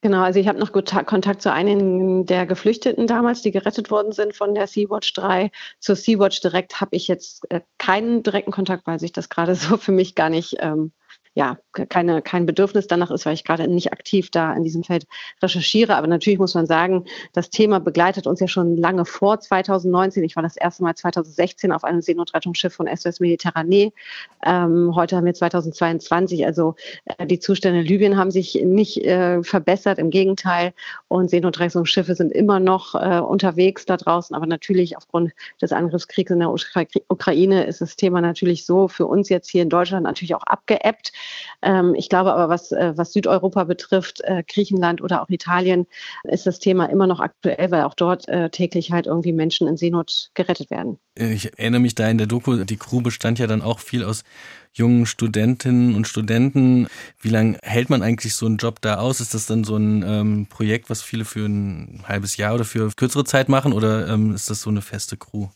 Genau, 0.00 0.22
also 0.22 0.40
ich 0.40 0.48
habe 0.48 0.58
noch 0.58 0.72
Kontakt 0.72 1.40
zu 1.40 1.52
einigen 1.52 2.26
der 2.26 2.46
Geflüchteten 2.46 3.06
damals, 3.06 3.42
die 3.42 3.52
gerettet 3.52 3.92
worden 3.92 4.10
sind 4.10 4.34
von 4.34 4.56
der 4.56 4.66
Sea-Watch 4.66 5.12
3. 5.12 5.52
Zur 5.78 5.94
Sea-Watch 5.94 6.40
direkt 6.40 6.80
habe 6.80 6.96
ich 6.96 7.06
jetzt 7.06 7.48
äh, 7.48 7.60
keinen 7.78 8.24
direkten 8.24 8.50
Kontakt, 8.50 8.88
weil 8.88 8.98
sich 8.98 9.12
das 9.12 9.28
gerade 9.28 9.54
so 9.54 9.76
für 9.76 9.92
mich 9.92 10.16
gar 10.16 10.30
nicht 10.30 10.56
ähm, 10.58 10.90
ja, 11.38 11.56
keine, 11.86 12.22
kein 12.22 12.46
Bedürfnis 12.46 12.86
danach 12.86 13.10
ist, 13.10 13.26
weil 13.26 13.34
ich 13.34 13.44
gerade 13.44 13.68
nicht 13.68 13.92
aktiv 13.92 14.30
da 14.30 14.52
in 14.52 14.64
diesem 14.64 14.82
Feld 14.82 15.06
recherchiere. 15.42 15.96
Aber 15.96 16.06
natürlich 16.06 16.38
muss 16.38 16.54
man 16.54 16.66
sagen, 16.66 17.04
das 17.32 17.50
Thema 17.50 17.80
begleitet 17.80 18.26
uns 18.26 18.40
ja 18.40 18.48
schon 18.48 18.76
lange 18.76 19.04
vor 19.04 19.40
2019. 19.40 20.24
Ich 20.24 20.36
war 20.36 20.42
das 20.42 20.56
erste 20.56 20.82
Mal 20.82 20.94
2016 20.94 21.72
auf 21.72 21.84
einem 21.84 22.00
Seenotrettungsschiff 22.00 22.74
von 22.74 22.88
SOS 22.94 23.20
Mediterranee. 23.20 23.92
Ähm, 24.44 24.92
heute 24.94 25.16
haben 25.16 25.24
wir 25.24 25.34
2022. 25.34 26.46
Also 26.46 26.74
äh, 27.04 27.26
die 27.26 27.38
Zustände 27.38 27.80
in 27.80 27.86
Libyen 27.86 28.16
haben 28.16 28.30
sich 28.30 28.54
nicht 28.54 29.04
äh, 29.04 29.42
verbessert, 29.42 29.98
im 29.98 30.10
Gegenteil. 30.10 30.72
Und 31.08 31.30
Seenotrettungsschiffe 31.30 32.14
sind 32.14 32.32
immer 32.32 32.60
noch 32.60 32.94
äh, 32.94 33.20
unterwegs 33.20 33.86
da 33.86 33.96
draußen. 33.96 34.34
Aber 34.34 34.46
natürlich 34.46 34.96
aufgrund 34.96 35.32
des 35.60 35.72
Angriffskriegs 35.72 36.30
in 36.30 36.40
der 36.40 36.50
Ukraine 36.50 37.64
ist 37.64 37.80
das 37.80 37.96
Thema 37.96 38.20
natürlich 38.20 38.66
so 38.66 38.88
für 38.88 39.06
uns 39.06 39.28
jetzt 39.28 39.50
hier 39.50 39.62
in 39.62 39.68
Deutschland 39.68 40.04
natürlich 40.04 40.34
auch 40.34 40.42
abgeebbt. 40.42 41.12
Ähm, 41.68 41.94
ich 41.94 42.08
glaube 42.08 42.32
aber, 42.32 42.48
was, 42.48 42.72
äh, 42.72 42.94
was 42.96 43.12
Südeuropa 43.12 43.64
betrifft, 43.64 44.22
äh, 44.24 44.42
Griechenland 44.42 45.02
oder 45.02 45.22
auch 45.22 45.28
Italien, 45.28 45.86
ist 46.24 46.46
das 46.46 46.60
Thema 46.60 46.86
immer 46.86 47.06
noch 47.06 47.20
aktuell, 47.20 47.70
weil 47.70 47.82
auch 47.82 47.92
dort 47.92 48.26
äh, 48.26 48.48
täglich 48.48 48.90
halt 48.90 49.06
irgendwie 49.06 49.34
Menschen 49.34 49.68
in 49.68 49.76
Seenot 49.76 50.30
gerettet 50.32 50.70
werden. 50.70 50.98
Ich 51.14 51.58
erinnere 51.58 51.82
mich 51.82 51.94
da 51.94 52.08
in 52.08 52.16
der 52.16 52.26
Doku, 52.26 52.64
die 52.64 52.76
Crew 52.78 53.02
bestand 53.02 53.38
ja 53.38 53.46
dann 53.46 53.60
auch 53.60 53.80
viel 53.80 54.02
aus 54.02 54.24
jungen 54.72 55.04
Studentinnen 55.04 55.94
und 55.94 56.08
Studenten. 56.08 56.86
Wie 57.20 57.28
lange 57.28 57.58
hält 57.62 57.90
man 57.90 58.02
eigentlich 58.02 58.34
so 58.34 58.46
einen 58.46 58.56
Job 58.56 58.80
da 58.80 58.96
aus? 58.96 59.20
Ist 59.20 59.34
das 59.34 59.44
dann 59.44 59.64
so 59.64 59.76
ein 59.76 60.02
ähm, 60.06 60.46
Projekt, 60.48 60.88
was 60.88 61.02
viele 61.02 61.26
für 61.26 61.44
ein 61.44 62.02
halbes 62.08 62.38
Jahr 62.38 62.54
oder 62.54 62.64
für 62.64 62.90
kürzere 62.96 63.24
Zeit 63.24 63.50
machen 63.50 63.74
oder 63.74 64.08
ähm, 64.08 64.34
ist 64.34 64.48
das 64.48 64.62
so 64.62 64.70
eine 64.70 64.80
feste 64.80 65.18
Crew? 65.18 65.48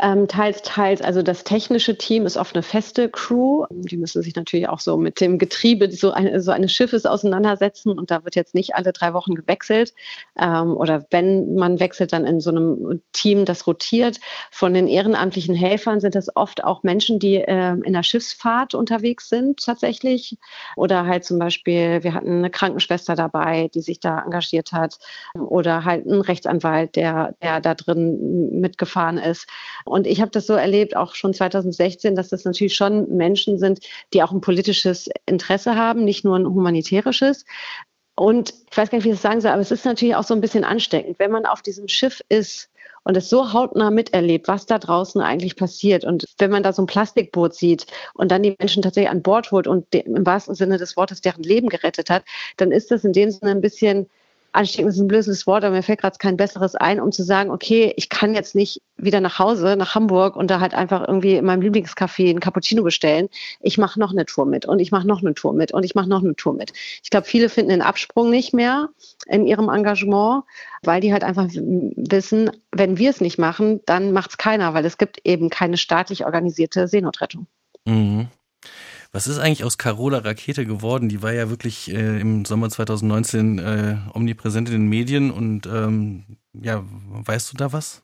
Ähm, 0.00 0.28
teils, 0.28 0.62
teils. 0.62 1.02
Also 1.02 1.22
das 1.22 1.44
technische 1.44 1.96
Team 1.96 2.26
ist 2.26 2.36
oft 2.36 2.54
eine 2.54 2.62
feste 2.62 3.08
Crew. 3.08 3.66
Die 3.70 3.96
müssen 3.96 4.22
sich 4.22 4.34
natürlich 4.34 4.68
auch 4.68 4.80
so 4.80 4.96
mit 4.96 5.20
dem 5.20 5.38
Getriebe 5.38 5.90
so, 5.90 6.12
eine, 6.12 6.40
so 6.40 6.50
eines 6.50 6.72
Schiffes 6.72 7.06
auseinandersetzen 7.06 7.98
und 7.98 8.10
da 8.10 8.24
wird 8.24 8.36
jetzt 8.36 8.54
nicht 8.54 8.74
alle 8.74 8.92
drei 8.92 9.14
Wochen 9.14 9.34
gewechselt. 9.34 9.94
Ähm, 10.38 10.76
oder 10.76 11.06
wenn 11.10 11.54
man 11.54 11.80
wechselt, 11.80 12.12
dann 12.12 12.24
in 12.24 12.40
so 12.40 12.50
einem 12.50 13.02
Team, 13.12 13.44
das 13.44 13.66
rotiert. 13.66 14.20
Von 14.50 14.74
den 14.74 14.88
ehrenamtlichen 14.88 15.54
Helfern 15.54 16.00
sind 16.00 16.14
das 16.14 16.34
oft 16.36 16.64
auch 16.64 16.82
Menschen, 16.82 17.18
die 17.18 17.36
äh, 17.36 17.76
in 17.84 17.92
der 17.92 18.02
Schiffsfahrt 18.02 18.74
unterwegs 18.74 19.28
sind 19.28 19.64
tatsächlich. 19.64 20.38
Oder 20.76 21.06
halt 21.06 21.24
zum 21.24 21.38
Beispiel, 21.38 22.02
wir 22.02 22.14
hatten 22.14 22.38
eine 22.38 22.50
Krankenschwester 22.50 23.14
dabei, 23.14 23.68
die 23.74 23.80
sich 23.80 24.00
da 24.00 24.20
engagiert 24.20 24.72
hat. 24.72 24.98
Oder 25.34 25.84
halt 25.84 26.06
ein 26.06 26.20
Rechtsanwalt, 26.20 26.96
der, 26.96 27.34
der 27.42 27.60
da 27.60 27.74
drin 27.74 28.60
mitgefahren 28.60 29.18
ist. 29.18 29.46
Und 29.84 30.06
ich 30.06 30.20
habe 30.20 30.30
das 30.30 30.46
so 30.46 30.54
erlebt, 30.54 30.96
auch 30.96 31.14
schon 31.14 31.34
2016, 31.34 32.14
dass 32.14 32.28
das 32.28 32.44
natürlich 32.44 32.74
schon 32.74 33.08
Menschen 33.16 33.58
sind, 33.58 33.80
die 34.12 34.22
auch 34.22 34.32
ein 34.32 34.40
politisches 34.40 35.08
Interesse 35.26 35.76
haben, 35.76 36.04
nicht 36.04 36.24
nur 36.24 36.36
ein 36.36 36.46
humanitärisches. 36.46 37.44
Und 38.14 38.54
ich 38.70 38.76
weiß 38.76 38.90
gar 38.90 38.98
nicht, 38.98 39.04
wie 39.04 39.10
ich 39.10 39.14
das 39.14 39.22
sagen 39.22 39.40
soll, 39.40 39.52
aber 39.52 39.62
es 39.62 39.70
ist 39.70 39.84
natürlich 39.84 40.14
auch 40.14 40.24
so 40.24 40.34
ein 40.34 40.40
bisschen 40.40 40.64
ansteckend, 40.64 41.18
wenn 41.18 41.30
man 41.30 41.46
auf 41.46 41.62
diesem 41.62 41.88
Schiff 41.88 42.20
ist 42.28 42.68
und 43.04 43.16
es 43.16 43.28
so 43.28 43.52
hautnah 43.52 43.90
miterlebt, 43.90 44.48
was 44.48 44.66
da 44.66 44.78
draußen 44.78 45.20
eigentlich 45.20 45.56
passiert. 45.56 46.04
Und 46.04 46.26
wenn 46.38 46.50
man 46.50 46.62
da 46.62 46.72
so 46.72 46.82
ein 46.82 46.86
Plastikboot 46.86 47.54
sieht 47.54 47.86
und 48.14 48.30
dann 48.30 48.42
die 48.42 48.54
Menschen 48.58 48.82
tatsächlich 48.82 49.10
an 49.10 49.22
Bord 49.22 49.50
holt 49.50 49.66
und 49.66 49.92
im 49.94 50.24
wahrsten 50.24 50.54
Sinne 50.54 50.78
des 50.78 50.96
Wortes 50.96 51.20
deren 51.20 51.42
Leben 51.42 51.68
gerettet 51.68 52.10
hat, 52.10 52.24
dann 52.56 52.70
ist 52.70 52.90
das 52.90 53.04
in 53.04 53.12
dem 53.12 53.30
Sinne 53.30 53.52
ein 53.52 53.60
bisschen 53.60 54.08
ansteckend 54.52 54.92
ist 54.92 55.00
ein 55.00 55.08
blödes 55.08 55.46
Wort, 55.46 55.64
aber 55.64 55.74
mir 55.74 55.82
fällt 55.82 56.00
gerade 56.00 56.18
kein 56.18 56.36
besseres 56.36 56.74
ein, 56.74 57.00
um 57.00 57.10
zu 57.10 57.22
sagen, 57.22 57.50
okay, 57.50 57.92
ich 57.96 58.08
kann 58.08 58.34
jetzt 58.34 58.54
nicht 58.54 58.80
wieder 58.96 59.20
nach 59.20 59.38
Hause, 59.38 59.76
nach 59.76 59.94
Hamburg 59.94 60.36
und 60.36 60.50
da 60.50 60.60
halt 60.60 60.74
einfach 60.74 61.06
irgendwie 61.06 61.34
in 61.34 61.44
meinem 61.44 61.62
Lieblingscafé 61.62 62.30
ein 62.30 62.40
Cappuccino 62.40 62.82
bestellen. 62.82 63.28
Ich 63.60 63.78
mache 63.78 63.98
noch 63.98 64.12
eine 64.12 64.26
Tour 64.26 64.46
mit 64.46 64.66
und 64.66 64.78
ich 64.78 64.92
mache 64.92 65.06
noch 65.06 65.20
eine 65.20 65.34
Tour 65.34 65.54
mit 65.54 65.72
und 65.72 65.84
ich 65.84 65.94
mache 65.94 66.08
noch 66.08 66.22
eine 66.22 66.36
Tour 66.36 66.54
mit. 66.54 66.72
Ich 67.02 67.10
glaube, 67.10 67.26
viele 67.26 67.48
finden 67.48 67.70
den 67.70 67.82
Absprung 67.82 68.30
nicht 68.30 68.52
mehr 68.52 68.90
in 69.26 69.46
ihrem 69.46 69.68
Engagement, 69.68 70.44
weil 70.82 71.00
die 71.00 71.12
halt 71.12 71.24
einfach 71.24 71.48
wissen, 71.50 72.50
wenn 72.70 72.98
wir 72.98 73.10
es 73.10 73.20
nicht 73.20 73.38
machen, 73.38 73.80
dann 73.86 74.12
macht 74.12 74.30
es 74.30 74.38
keiner, 74.38 74.74
weil 74.74 74.84
es 74.84 74.98
gibt 74.98 75.20
eben 75.24 75.50
keine 75.50 75.76
staatlich 75.76 76.24
organisierte 76.26 76.88
Seenotrettung. 76.88 77.46
Mhm. 77.84 78.28
Was 79.14 79.26
ist 79.26 79.38
eigentlich 79.38 79.62
aus 79.62 79.76
Carola 79.76 80.18
Rakete 80.18 80.64
geworden? 80.64 81.10
Die 81.10 81.22
war 81.22 81.34
ja 81.34 81.50
wirklich 81.50 81.92
äh, 81.92 82.18
im 82.18 82.46
Sommer 82.46 82.70
2019 82.70 83.58
äh, 83.58 83.96
omnipräsent 84.14 84.70
in 84.70 84.74
den 84.74 84.88
Medien 84.88 85.30
und 85.30 85.66
ähm, 85.66 86.38
ja, 86.54 86.82
weißt 87.10 87.52
du 87.52 87.56
da 87.58 87.74
was? 87.74 88.02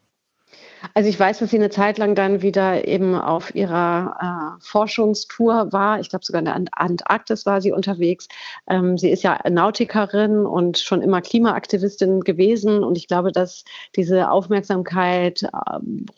Also 0.94 1.08
ich 1.08 1.18
weiß, 1.18 1.38
dass 1.38 1.50
sie 1.50 1.56
eine 1.56 1.70
Zeit 1.70 1.98
lang 1.98 2.14
dann 2.14 2.42
wieder 2.42 2.86
eben 2.86 3.14
auf 3.14 3.54
ihrer 3.54 4.58
äh, 4.60 4.64
Forschungstour 4.64 5.72
war. 5.72 5.98
Ich 5.98 6.10
glaube 6.10 6.24
sogar 6.24 6.40
in 6.40 6.44
der 6.44 6.60
Antarktis 6.72 7.46
war 7.46 7.60
sie 7.60 7.72
unterwegs. 7.72 8.28
Ähm, 8.68 8.96
sie 8.98 9.10
ist 9.10 9.22
ja 9.22 9.40
Nautikerin 9.48 10.46
und 10.46 10.78
schon 10.78 11.02
immer 11.02 11.20
Klimaaktivistin 11.20 12.20
gewesen. 12.20 12.84
Und 12.84 12.96
ich 12.96 13.08
glaube, 13.08 13.32
dass 13.32 13.64
diese 13.96 14.30
Aufmerksamkeit 14.30 15.42
äh, 15.42 15.48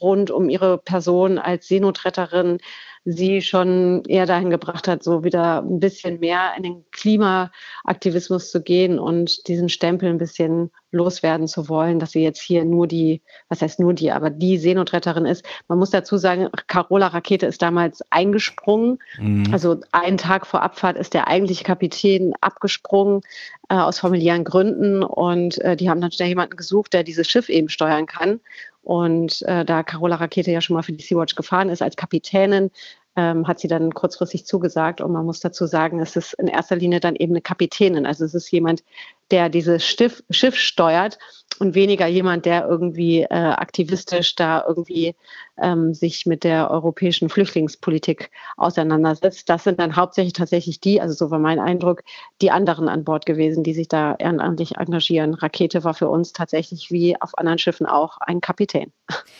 rund 0.01 0.31
um 0.31 0.49
ihre 0.49 0.79
Person 0.79 1.39
als 1.39 1.69
Seenotretterin 1.69 2.59
sie 3.05 3.41
schon 3.41 4.03
eher 4.05 4.27
dahin 4.27 4.51
gebracht 4.51 4.87
hat, 4.87 5.03
so 5.03 5.25
wieder 5.25 5.63
ein 5.63 5.81
bisschen 5.81 6.21
mehr 6.21 6.53
in 6.57 6.63
den 6.63 6.85
Klimaaktivismus 6.93 8.51
zu 8.51 8.63
gehen 8.63 8.99
und 8.99 9.49
diesen 9.49 9.69
Stempel 9.69 10.11
ein 10.11 10.19
bisschen 10.19 10.71
loswerden 10.93 11.47
zu 11.47 11.69
wollen, 11.69 11.99
dass 11.99 12.13
sie 12.13 12.23
jetzt 12.23 12.41
hier 12.41 12.65
nur 12.65 12.87
die, 12.87 13.23
was 13.49 13.63
heißt 13.63 13.81
nur 13.81 13.95
die, 13.95 14.11
aber 14.11 14.29
die 14.29 14.59
Seenotretterin 14.59 15.25
ist. 15.25 15.45
Man 15.69 15.79
muss 15.79 15.91
dazu 15.91 16.17
sagen, 16.17 16.49
Carola 16.67 17.07
Rakete 17.09 17.47
ist 17.47 17.63
damals 17.63 18.03
eingesprungen. 18.11 18.99
Mhm. 19.19 19.47
Also 19.53 19.81
einen 19.93 20.19
Tag 20.19 20.47
vor 20.47 20.63
Abfahrt 20.63 20.97
ist 20.97 21.15
der 21.15 21.29
eigentliche 21.29 21.65
Kapitän 21.65 22.35
abgesprungen 22.41 23.23
äh, 23.69 23.77
aus 23.77 24.01
familiären 24.01 24.45
Gründen 24.45 25.03
und 25.03 25.59
äh, 25.61 25.77
die 25.77 25.89
haben 25.89 26.01
dann 26.01 26.13
schnell 26.13 26.29
jemanden 26.29 26.57
gesucht, 26.57 26.93
der 26.93 27.05
dieses 27.05 27.29
Schiff 27.29 27.49
eben 27.49 27.69
steuern 27.69 28.07
kann. 28.07 28.41
Und 28.83 29.43
äh, 29.43 29.65
da 29.65 29.83
Carola 29.83 30.17
Rakete 30.17 30.51
ja 30.51 30.61
schon 30.61 30.75
mal 30.75 30.83
für 30.83 30.93
die 30.93 31.05
Sea-Watch 31.05 31.35
gefahren 31.35 31.69
ist 31.69 31.83
als 31.83 31.97
Kapitänin, 31.97 32.71
ähm, 33.17 33.47
hat 33.47 33.61
sie 33.61 33.69
dann 33.69 33.93
kurzfristig 33.93 34.47
zugesagt. 34.47 35.01
Und 35.01 35.13
man 35.13 35.27
muss 35.27 35.41
dazu 35.41 35.67
sagen, 35.67 36.01
es 36.01 36.17
ist 36.17 36.35
in 36.35 36.49
erster 36.49 36.77
Linie 36.77 37.01
dann 37.01 37.17
eben 37.17 37.33
eine 37.33 37.43
Kapitänin. 37.43 38.07
Also 38.07 38.25
es 38.25 38.35
ist 38.35 38.51
jemand, 38.51 38.83
der 39.31 39.49
dieses 39.49 39.85
Schiff, 39.85 40.23
Schiff 40.31 40.57
steuert 40.57 41.19
und 41.59 41.75
weniger 41.75 42.07
jemand, 42.07 42.47
der 42.47 42.67
irgendwie 42.67 43.23
äh, 43.23 43.27
aktivistisch 43.29 44.35
da 44.35 44.65
irgendwie 44.67 45.15
ähm, 45.61 45.93
sich 45.95 46.27
mit 46.27 46.43
der 46.45 46.71
europäischen 46.71 47.29
Flüchtlingspolitik 47.29 48.31
auseinandersetzt. 48.57 49.49
Das 49.49 49.65
sind 49.65 49.79
dann 49.79 49.97
hauptsächlich 49.97 50.33
tatsächlich 50.33 50.81
die, 50.81 51.01
also 51.01 51.15
so 51.15 51.31
war 51.31 51.39
mein 51.39 51.59
Eindruck, 51.59 52.03
die 52.41 52.51
anderen 52.51 52.89
an 52.89 53.05
Bord 53.05 53.27
gewesen, 53.27 53.63
die 53.63 53.75
sich 53.75 53.89
da 53.89 54.15
ehrenamtlich 54.19 54.77
engagieren. 54.77 55.35
Rakete 55.35 55.85
war 55.85 55.95
für 55.95 56.09
uns 56.09 56.33
tatsächlich 56.33 56.91
wie 56.91 57.21
auf 57.21 57.37
anderen 57.37 57.59
Schiffen 57.59 57.87
auch 57.87 58.19
ein 58.21 58.41
Kapitän. 58.41 58.93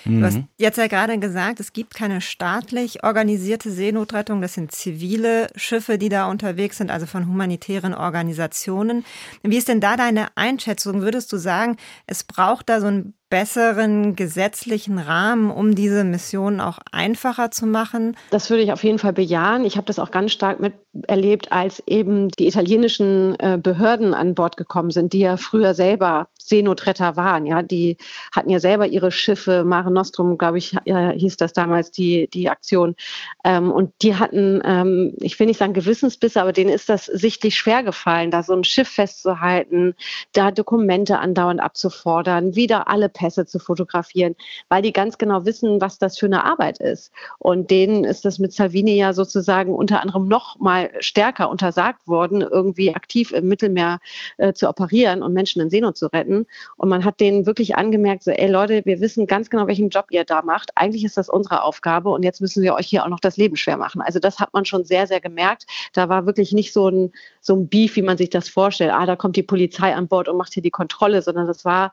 Du 0.05 0.23
hast 0.23 0.41
jetzt 0.59 0.79
ja 0.79 0.89
gerade 0.89 1.19
gesagt, 1.19 1.61
es 1.61 1.73
gibt 1.73 1.95
keine 1.95 2.21
staatlich 2.21 3.05
organisierte 3.05 3.71
Seenotrettung. 3.71 4.43
Das 4.43 4.55
sind 4.55 4.73
zivile 4.73 5.49
Schiffe, 5.55 5.97
die 5.99 6.09
da 6.09 6.29
unterwegs 6.29 6.79
sind, 6.79 6.91
also 6.91 7.07
von 7.07 7.27
humanitären 7.29 7.95
Organisationen. 7.95 9.05
Wie 9.43 9.57
ist 9.57 9.69
denn 9.69 9.80
da 9.81 9.97
deine 9.97 10.37
Einschätzung? 10.37 11.03
Würdest 11.03 11.33
du 11.33 11.37
sagen, 11.37 11.77
es 12.07 12.25
braucht 12.25 12.69
da 12.69 12.81
so 12.81 12.87
einen 12.87 13.15
besseren 13.31 14.17
gesetzlichen 14.17 14.99
Rahmen, 14.99 15.51
um 15.51 15.75
diese 15.75 16.05
Mission 16.05 16.61
auch 16.61 16.79
einfacher 16.93 17.51
zu 17.51 17.67
machen? 17.67 18.17
Das 18.31 18.51
würde 18.51 18.63
ich 18.63 18.73
auf 18.73 18.85
jeden 18.85 18.99
Fall 18.99 19.13
bejahen. 19.13 19.65
Ich 19.65 19.77
habe 19.77 19.87
das 19.87 19.99
auch 19.99 20.11
ganz 20.11 20.33
stark 20.33 20.59
miterlebt, 20.61 21.53
als 21.53 21.83
eben 21.87 22.29
die 22.29 22.49
italienischen 22.49 23.39
äh, 23.39 23.59
Behörden 23.63 24.13
an 24.13 24.35
Bord 24.35 24.57
gekommen 24.57 24.91
sind, 24.91 25.13
die 25.13 25.21
ja 25.21 25.37
früher 25.37 25.75
selber 25.75 26.29
Seenotretter 26.51 27.17
waren. 27.17 27.47
Ja, 27.47 27.63
die 27.63 27.97
hatten 28.35 28.51
ja 28.51 28.59
selber 28.59 28.89
ihre 28.89 29.13
Schiffe, 29.13 29.65
Mare 29.65 29.91
Nostrum, 29.91 30.37
glaube 30.37 30.59
ich, 30.59 30.77
hieß 30.85 31.37
das 31.37 31.53
damals 31.53 31.93
die, 31.93 32.29
die 32.29 32.51
Aktion. 32.51 32.97
Ähm, 33.45 33.71
und 33.71 33.93
die 34.03 34.17
hatten, 34.17 34.61
ähm, 34.65 35.15
ich 35.21 35.39
will 35.39 35.47
nicht 35.47 35.59
sagen 35.59 35.73
Gewissensbisse, 35.73 36.43
aber 36.43 36.53
denen 36.53 36.71
ist 36.71 36.89
das 36.89 37.07
sichtlich 37.07 37.57
schwer 37.57 37.83
gefallen, 37.83 38.31
da 38.31 38.43
so 38.43 38.53
ein 38.53 38.65
Schiff 38.65 38.89
festzuhalten, 38.89 39.95
da 40.33 40.51
Dokumente 40.51 41.21
andauernd 41.21 41.61
abzufordern, 41.61 42.57
wieder 42.57 42.89
alle 42.89 43.09
Pässe 43.21 43.45
zu 43.45 43.59
fotografieren, 43.59 44.35
weil 44.71 44.81
die 44.81 44.95
ganz 44.95 45.19
genau 45.19 45.45
wissen, 45.45 45.79
was 45.81 45.99
das 45.99 46.19
für 46.19 46.25
eine 46.25 46.43
Arbeit 46.45 46.79
ist. 46.79 47.13
Und 47.39 47.71
denen 47.71 48.05
ist 48.05 48.25
das 48.25 48.39
mit 48.39 48.55
Salvini 48.55 48.97
ja 48.97 49.13
sozusagen 49.13 49.75
unter 49.75 50.01
anderem 50.01 50.27
noch 50.27 50.59
mal 50.59 50.91
stärker 51.01 51.51
untersagt 51.51 52.09
worden, 52.09 52.41
irgendwie 52.41 52.95
aktiv 52.95 53.33
im 53.33 53.47
Mittelmeer 53.47 53.99
äh, 54.39 54.55
zu 54.55 54.71
operieren 54.71 55.23
und 55.23 55.35
Menschen 55.35 55.61
in 55.61 55.69
Seenot 55.69 55.99
zu 55.99 56.07
retten. 56.07 56.47
Und 56.79 56.89
man 56.89 57.05
hat 57.05 57.21
denen 57.21 57.45
wirklich 57.45 57.77
angemerkt, 57.77 58.23
so, 58.23 58.31
ey 58.31 58.51
Leute, 58.51 58.81
wir 58.87 59.01
wissen 59.01 59.27
ganz 59.27 59.51
genau, 59.51 59.67
welchen 59.67 59.91
Job 59.91 60.07
ihr 60.11 60.25
da 60.25 60.41
macht. 60.41 60.71
Eigentlich 60.77 61.05
ist 61.05 61.19
das 61.19 61.29
unsere 61.29 61.63
Aufgabe 61.63 62.09
und 62.09 62.23
jetzt 62.23 62.41
müssen 62.41 62.63
wir 62.63 62.75
euch 62.75 62.87
hier 62.87 63.05
auch 63.05 63.09
noch 63.09 63.21
das 63.21 63.37
Leben 63.37 63.57
schwer 63.57 63.77
machen. 63.77 64.01
Also 64.01 64.19
das 64.19 64.39
hat 64.39 64.55
man 64.55 64.65
schon 64.65 64.85
sehr, 64.85 65.07
sehr 65.07 65.21
gemerkt. 65.21 65.67
Da 65.93 66.09
war 66.09 66.25
wirklich 66.25 66.53
nicht 66.53 66.73
so 66.73 66.89
ein, 66.89 67.13
so 67.43 67.55
ein 67.55 67.69
Beef, 67.69 67.97
wie 67.97 68.03
man 68.03 68.17
sich 68.17 68.31
das 68.31 68.49
vorstellt. 68.49 68.93
Ah, 68.95 69.05
da 69.05 69.15
kommt 69.15 69.37
die 69.37 69.43
Polizei 69.43 69.95
an 69.95 70.09
Bord 70.09 70.27
und 70.27 70.39
macht 70.39 70.55
hier 70.55 70.63
die 70.63 70.71
Kontrolle, 70.71 71.21
sondern 71.21 71.47
das 71.47 71.67
war 71.67 71.93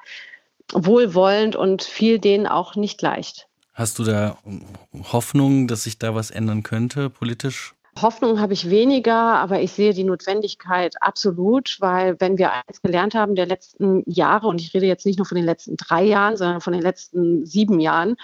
wohlwollend 0.73 1.55
und 1.55 1.83
fiel 1.83 2.19
denen 2.19 2.47
auch 2.47 2.75
nicht 2.75 3.01
leicht. 3.01 3.47
Hast 3.73 3.99
du 3.99 4.03
da 4.03 4.37
Hoffnung, 5.11 5.67
dass 5.67 5.83
sich 5.83 5.99
da 5.99 6.15
was 6.15 6.31
ändern 6.31 6.63
könnte 6.63 7.09
politisch? 7.09 7.75
Hoffnung 8.01 8.39
habe 8.39 8.53
ich 8.53 8.69
weniger, 8.69 9.15
aber 9.15 9.61
ich 9.61 9.71
sehe 9.71 9.93
die 9.93 10.03
Notwendigkeit 10.03 10.95
absolut, 11.01 11.77
weil 11.79 12.19
wenn 12.19 12.37
wir 12.37 12.51
eins 12.51 12.81
gelernt 12.81 13.15
haben 13.15 13.35
der 13.35 13.45
letzten 13.45 14.03
Jahre, 14.05 14.47
und 14.47 14.61
ich 14.61 14.73
rede 14.73 14.85
jetzt 14.85 15.05
nicht 15.05 15.17
nur 15.17 15.25
von 15.25 15.35
den 15.35 15.45
letzten 15.45 15.77
drei 15.77 16.03
Jahren, 16.03 16.37
sondern 16.37 16.61
von 16.61 16.73
den 16.73 16.81
letzten 16.81 17.45
sieben 17.45 17.79
Jahren, 17.79 18.15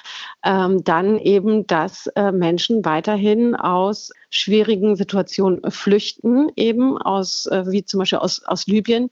ähm, 0.44 0.84
dann 0.84 1.18
eben, 1.18 1.66
dass 1.68 2.08
äh, 2.16 2.32
Menschen 2.32 2.86
weiterhin 2.86 3.56
aus 3.56 4.12
schwierigen 4.30 4.96
Situationen 4.96 5.60
flüchten, 5.72 6.50
eben 6.56 6.98
aus, 6.98 7.46
äh, 7.48 7.64
wie 7.68 7.86
zum 7.86 8.00
Beispiel 8.00 8.20
aus, 8.20 8.44
aus 8.44 8.68
Libyen, 8.68 9.10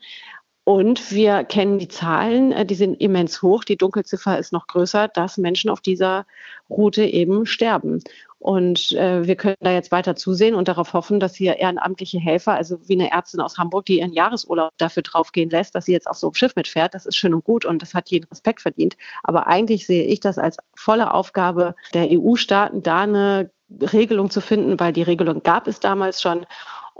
und 0.71 1.12
wir 1.12 1.43
kennen 1.43 1.79
die 1.79 1.89
Zahlen, 1.89 2.53
äh, 2.53 2.65
die 2.65 2.75
sind 2.75 3.01
immens 3.01 3.41
hoch. 3.41 3.65
Die 3.65 3.75
Dunkelziffer 3.75 4.39
ist 4.39 4.53
noch 4.53 4.67
größer, 4.67 5.10
dass 5.10 5.38
Menschen 5.38 5.69
auf 5.69 5.81
dieser 5.81 6.25
Route 6.69 7.03
eben 7.03 7.45
sterben. 7.45 8.01
Und 8.39 8.93
äh, 8.93 9.27
wir 9.27 9.36
können 9.36 9.57
da 9.60 9.73
jetzt 9.73 9.91
weiter 9.91 10.15
zusehen 10.15 10.55
und 10.55 10.69
darauf 10.69 10.93
hoffen, 10.93 11.19
dass 11.19 11.36
hier 11.36 11.57
ehrenamtliche 11.57 12.19
Helfer, 12.19 12.53
also 12.53 12.77
wie 12.88 12.93
eine 12.93 13.12
Ärztin 13.12 13.41
aus 13.41 13.57
Hamburg, 13.57 13.86
die 13.86 13.99
ihren 13.99 14.13
Jahresurlaub 14.13 14.71
dafür 14.77 15.03
draufgehen 15.03 15.49
lässt, 15.49 15.75
dass 15.75 15.86
sie 15.86 15.91
jetzt 15.91 16.07
auf 16.10 16.15
so 16.15 16.27
einem 16.27 16.36
Schiff 16.36 16.55
mitfährt, 16.55 16.93
das 16.93 17.05
ist 17.05 17.17
schön 17.17 17.34
und 17.34 17.43
gut 17.43 17.65
und 17.65 17.81
das 17.81 17.93
hat 17.93 18.10
jeden 18.10 18.29
Respekt 18.29 18.62
verdient. 18.62 18.95
Aber 19.23 19.47
eigentlich 19.47 19.86
sehe 19.86 20.05
ich 20.05 20.21
das 20.21 20.38
als 20.38 20.55
volle 20.73 21.13
Aufgabe 21.13 21.75
der 21.93 22.07
EU-Staaten, 22.10 22.81
da 22.81 23.01
eine 23.01 23.51
Regelung 23.91 24.29
zu 24.29 24.39
finden, 24.39 24.79
weil 24.79 24.93
die 24.93 25.03
Regelung 25.03 25.43
gab 25.43 25.67
es 25.67 25.81
damals 25.81 26.21
schon. 26.21 26.45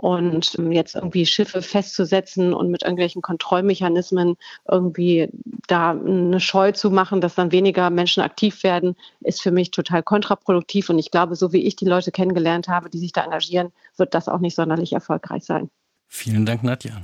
Und 0.02 0.58
ähm, 0.58 0.72
jetzt 0.72 0.96
irgendwie 0.96 1.24
Schiffe 1.24 1.62
festzusetzen 1.62 2.52
und 2.54 2.72
mit 2.72 2.82
irgendwelchen 2.82 3.22
Kontrollmechanismen 3.22 4.36
irgendwie 4.68 5.28
da 5.68 5.92
eine 5.92 6.40
Scheu 6.40 6.72
zu 6.72 6.90
machen, 6.90 7.20
dass 7.20 7.36
dann 7.36 7.52
weniger 7.52 7.88
Menschen 7.88 8.20
aktiv 8.20 8.64
werden, 8.64 8.96
ist 9.20 9.40
für 9.40 9.52
mich 9.52 9.70
total 9.70 10.02
kontraproduktiv. 10.02 10.90
Und 10.90 10.98
ich 10.98 11.12
glaube, 11.12 11.36
so 11.36 11.52
wie 11.52 11.64
ich 11.64 11.76
die 11.76 11.84
Leute 11.84 12.10
kennengelernt 12.10 12.66
habe, 12.66 12.90
die 12.90 12.98
sich 12.98 13.12
da 13.12 13.22
engagieren, 13.22 13.72
wird 13.96 14.12
das 14.12 14.28
auch 14.28 14.40
nicht 14.40 14.56
sonderlich 14.56 14.92
erfolgreich 14.92 15.44
sein. 15.44 15.70
Vielen 16.08 16.46
Dank, 16.46 16.64
Nadja. 16.64 17.02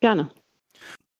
Gerne. 0.00 0.28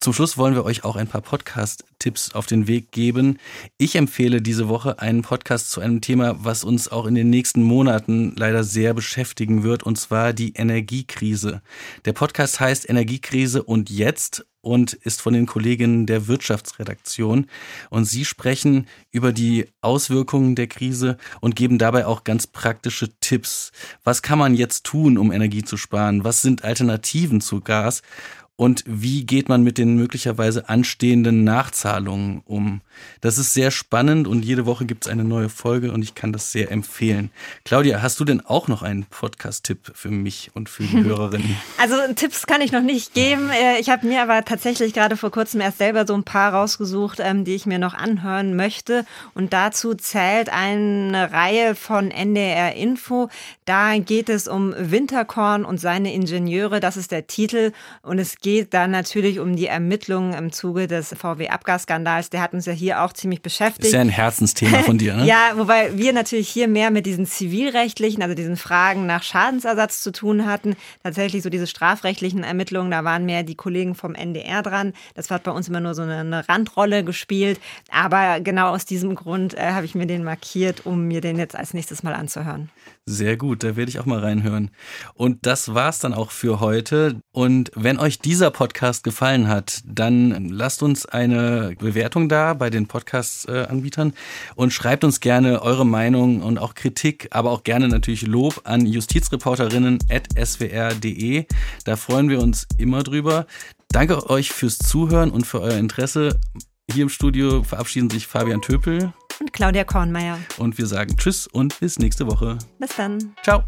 Zum 0.04 0.12
Schluss 0.12 0.36
wollen 0.36 0.54
wir 0.54 0.66
euch 0.66 0.84
auch 0.84 0.96
ein 0.96 1.06
paar 1.06 1.22
Podcast-Tipps 1.22 2.34
auf 2.34 2.44
den 2.44 2.66
Weg 2.66 2.92
geben. 2.92 3.38
Ich 3.78 3.96
empfehle 3.96 4.42
diese 4.42 4.68
Woche 4.68 4.98
einen 4.98 5.22
Podcast 5.22 5.70
zu 5.70 5.80
einem 5.80 6.02
Thema, 6.02 6.36
was 6.44 6.62
uns 6.62 6.88
auch 6.92 7.06
in 7.06 7.14
den 7.14 7.30
nächsten 7.30 7.62
Monaten 7.62 8.34
leider 8.36 8.64
sehr 8.64 8.92
beschäftigen 8.92 9.62
wird, 9.62 9.82
und 9.82 9.96
zwar 9.98 10.34
die 10.34 10.52
Energiekrise. 10.52 11.62
Der 12.04 12.12
Podcast 12.12 12.60
heißt 12.60 12.86
Energiekrise 12.90 13.62
und 13.62 13.88
jetzt 13.88 14.44
und 14.60 14.92
ist 14.92 15.22
von 15.22 15.32
den 15.32 15.46
Kolleginnen 15.46 16.06
der 16.06 16.26
Wirtschaftsredaktion. 16.26 17.46
Und 17.88 18.04
sie 18.04 18.26
sprechen 18.26 18.86
über 19.10 19.32
die 19.32 19.66
Auswirkungen 19.80 20.54
der 20.54 20.66
Krise 20.66 21.16
und 21.40 21.56
geben 21.56 21.78
dabei 21.78 22.06
auch 22.06 22.24
ganz 22.24 22.46
praktische 22.46 23.08
Tipps. 23.20 23.72
Was 24.04 24.20
kann 24.22 24.38
man 24.38 24.54
jetzt 24.54 24.84
tun, 24.84 25.16
um 25.16 25.32
Energie 25.32 25.62
zu 25.62 25.78
sparen? 25.78 26.24
Was 26.24 26.42
sind 26.42 26.64
Alternativen 26.64 27.40
zu 27.40 27.60
Gas? 27.60 28.02
Und 28.56 28.84
wie 28.86 29.26
geht 29.26 29.48
man 29.48 29.64
mit 29.64 29.78
den 29.78 29.96
möglicherweise 29.96 30.68
anstehenden 30.68 31.42
Nachzahlungen 31.42 32.42
um? 32.44 32.82
Das 33.20 33.36
ist 33.36 33.52
sehr 33.52 33.72
spannend 33.72 34.28
und 34.28 34.44
jede 34.44 34.64
Woche 34.64 34.84
gibt 34.84 35.06
es 35.06 35.10
eine 35.10 35.24
neue 35.24 35.48
Folge 35.48 35.90
und 35.90 36.02
ich 36.02 36.14
kann 36.14 36.32
das 36.32 36.52
sehr 36.52 36.70
empfehlen. 36.70 37.30
Claudia, 37.64 38.00
hast 38.00 38.20
du 38.20 38.24
denn 38.24 38.40
auch 38.40 38.68
noch 38.68 38.82
einen 38.82 39.06
Podcast-Tipp 39.06 39.90
für 39.94 40.10
mich 40.10 40.52
und 40.54 40.68
für 40.68 40.84
die 40.84 41.02
Hörerinnen? 41.04 41.56
Also 41.78 41.96
Tipps 42.14 42.46
kann 42.46 42.60
ich 42.60 42.70
noch 42.70 42.82
nicht 42.82 43.12
geben. 43.12 43.50
Äh, 43.50 43.80
ich 43.80 43.90
habe 43.90 44.06
mir 44.06 44.22
aber 44.22 44.44
tatsächlich 44.44 44.94
gerade 44.94 45.16
vor 45.16 45.32
kurzem 45.32 45.60
erst 45.60 45.78
selber 45.78 46.06
so 46.06 46.14
ein 46.14 46.22
paar 46.22 46.54
rausgesucht, 46.54 47.18
ähm, 47.20 47.44
die 47.44 47.56
ich 47.56 47.66
mir 47.66 47.80
noch 47.80 47.94
anhören 47.94 48.54
möchte. 48.54 49.04
Und 49.34 49.52
dazu 49.52 49.94
zählt 49.94 50.48
eine 50.48 51.32
Reihe 51.32 51.74
von 51.74 52.12
NDR 52.12 52.76
Info. 52.76 53.30
Da 53.64 53.98
geht 53.98 54.28
es 54.28 54.46
um 54.46 54.74
Winterkorn 54.78 55.64
und 55.64 55.80
seine 55.80 56.14
Ingenieure. 56.14 56.78
Das 56.78 56.96
ist 56.96 57.10
der 57.10 57.26
Titel. 57.26 57.72
Und 58.02 58.20
es 58.20 58.36
geht 58.44 58.74
dann 58.74 58.90
natürlich 58.90 59.40
um 59.40 59.56
die 59.56 59.68
Ermittlungen 59.68 60.34
im 60.34 60.52
Zuge 60.52 60.86
des 60.86 61.14
VW-Abgasskandals. 61.14 62.28
Der 62.28 62.42
hat 62.42 62.52
uns 62.52 62.66
ja 62.66 62.74
hier 62.74 63.02
auch 63.02 63.14
ziemlich 63.14 63.40
beschäftigt. 63.40 63.86
Ist 63.86 63.94
ja 63.94 64.02
ein 64.02 64.10
Herzensthema 64.10 64.82
von 64.82 64.98
dir, 64.98 65.16
ne? 65.16 65.24
ja, 65.26 65.52
wobei 65.56 65.96
wir 65.96 66.12
natürlich 66.12 66.50
hier 66.50 66.68
mehr 66.68 66.90
mit 66.90 67.06
diesen 67.06 67.24
zivilrechtlichen, 67.24 68.22
also 68.22 68.34
diesen 68.34 68.58
Fragen 68.58 69.06
nach 69.06 69.22
Schadensersatz 69.22 70.02
zu 70.02 70.12
tun 70.12 70.44
hatten. 70.44 70.76
Tatsächlich 71.02 71.42
so 71.42 71.48
diese 71.48 71.66
strafrechtlichen 71.66 72.44
Ermittlungen, 72.44 72.90
da 72.90 73.02
waren 73.02 73.24
mehr 73.24 73.44
die 73.44 73.54
Kollegen 73.54 73.94
vom 73.94 74.14
NDR 74.14 74.60
dran. 74.60 74.92
Das 75.14 75.30
hat 75.30 75.42
bei 75.44 75.50
uns 75.50 75.68
immer 75.68 75.80
nur 75.80 75.94
so 75.94 76.02
eine, 76.02 76.18
eine 76.18 76.46
Randrolle 76.46 77.02
gespielt. 77.02 77.58
Aber 77.90 78.40
genau 78.40 78.74
aus 78.74 78.84
diesem 78.84 79.14
Grund 79.14 79.54
äh, 79.54 79.70
habe 79.70 79.86
ich 79.86 79.94
mir 79.94 80.06
den 80.06 80.22
markiert, 80.22 80.84
um 80.84 81.08
mir 81.08 81.22
den 81.22 81.38
jetzt 81.38 81.56
als 81.56 81.72
nächstes 81.72 82.02
mal 82.02 82.12
anzuhören. 82.12 82.68
Sehr 83.06 83.36
gut, 83.36 83.62
da 83.62 83.76
werde 83.76 83.90
ich 83.90 83.98
auch 83.98 84.06
mal 84.06 84.20
reinhören. 84.20 84.70
Und 85.12 85.44
das 85.44 85.74
war's 85.74 85.98
dann 85.98 86.14
auch 86.14 86.30
für 86.30 86.60
heute. 86.60 87.20
Und 87.32 87.70
wenn 87.74 87.98
euch 87.98 88.18
dieser 88.18 88.50
Podcast 88.50 89.04
gefallen 89.04 89.46
hat, 89.46 89.82
dann 89.84 90.48
lasst 90.48 90.82
uns 90.82 91.04
eine 91.04 91.74
Bewertung 91.78 92.30
da 92.30 92.54
bei 92.54 92.70
den 92.70 92.86
Podcast-Anbietern 92.86 94.14
und 94.54 94.72
schreibt 94.72 95.04
uns 95.04 95.20
gerne 95.20 95.60
eure 95.60 95.84
Meinung 95.84 96.40
und 96.40 96.56
auch 96.56 96.72
Kritik, 96.72 97.28
aber 97.30 97.50
auch 97.50 97.62
gerne 97.62 97.88
natürlich 97.88 98.26
Lob 98.26 98.62
an 98.64 98.86
justizreporterinnen.swr.de. 98.86 101.44
Da 101.84 101.96
freuen 101.96 102.30
wir 102.30 102.40
uns 102.40 102.66
immer 102.78 103.02
drüber. 103.02 103.46
Danke 103.90 104.30
euch 104.30 104.50
fürs 104.50 104.78
Zuhören 104.78 105.30
und 105.30 105.46
für 105.46 105.60
euer 105.60 105.76
Interesse. 105.76 106.40
Hier 106.90 107.02
im 107.02 107.10
Studio 107.10 107.62
verabschieden 107.64 108.08
sich 108.08 108.26
Fabian 108.26 108.62
Töpel 108.62 109.12
und 109.40 109.52
Claudia 109.52 109.84
Kornmeier. 109.84 110.38
Und 110.58 110.78
wir 110.78 110.86
sagen 110.86 111.16
Tschüss 111.16 111.46
und 111.46 111.78
bis 111.80 111.98
nächste 111.98 112.26
Woche. 112.26 112.58
Bis 112.78 112.96
dann. 112.96 113.34
Ciao. 113.42 113.64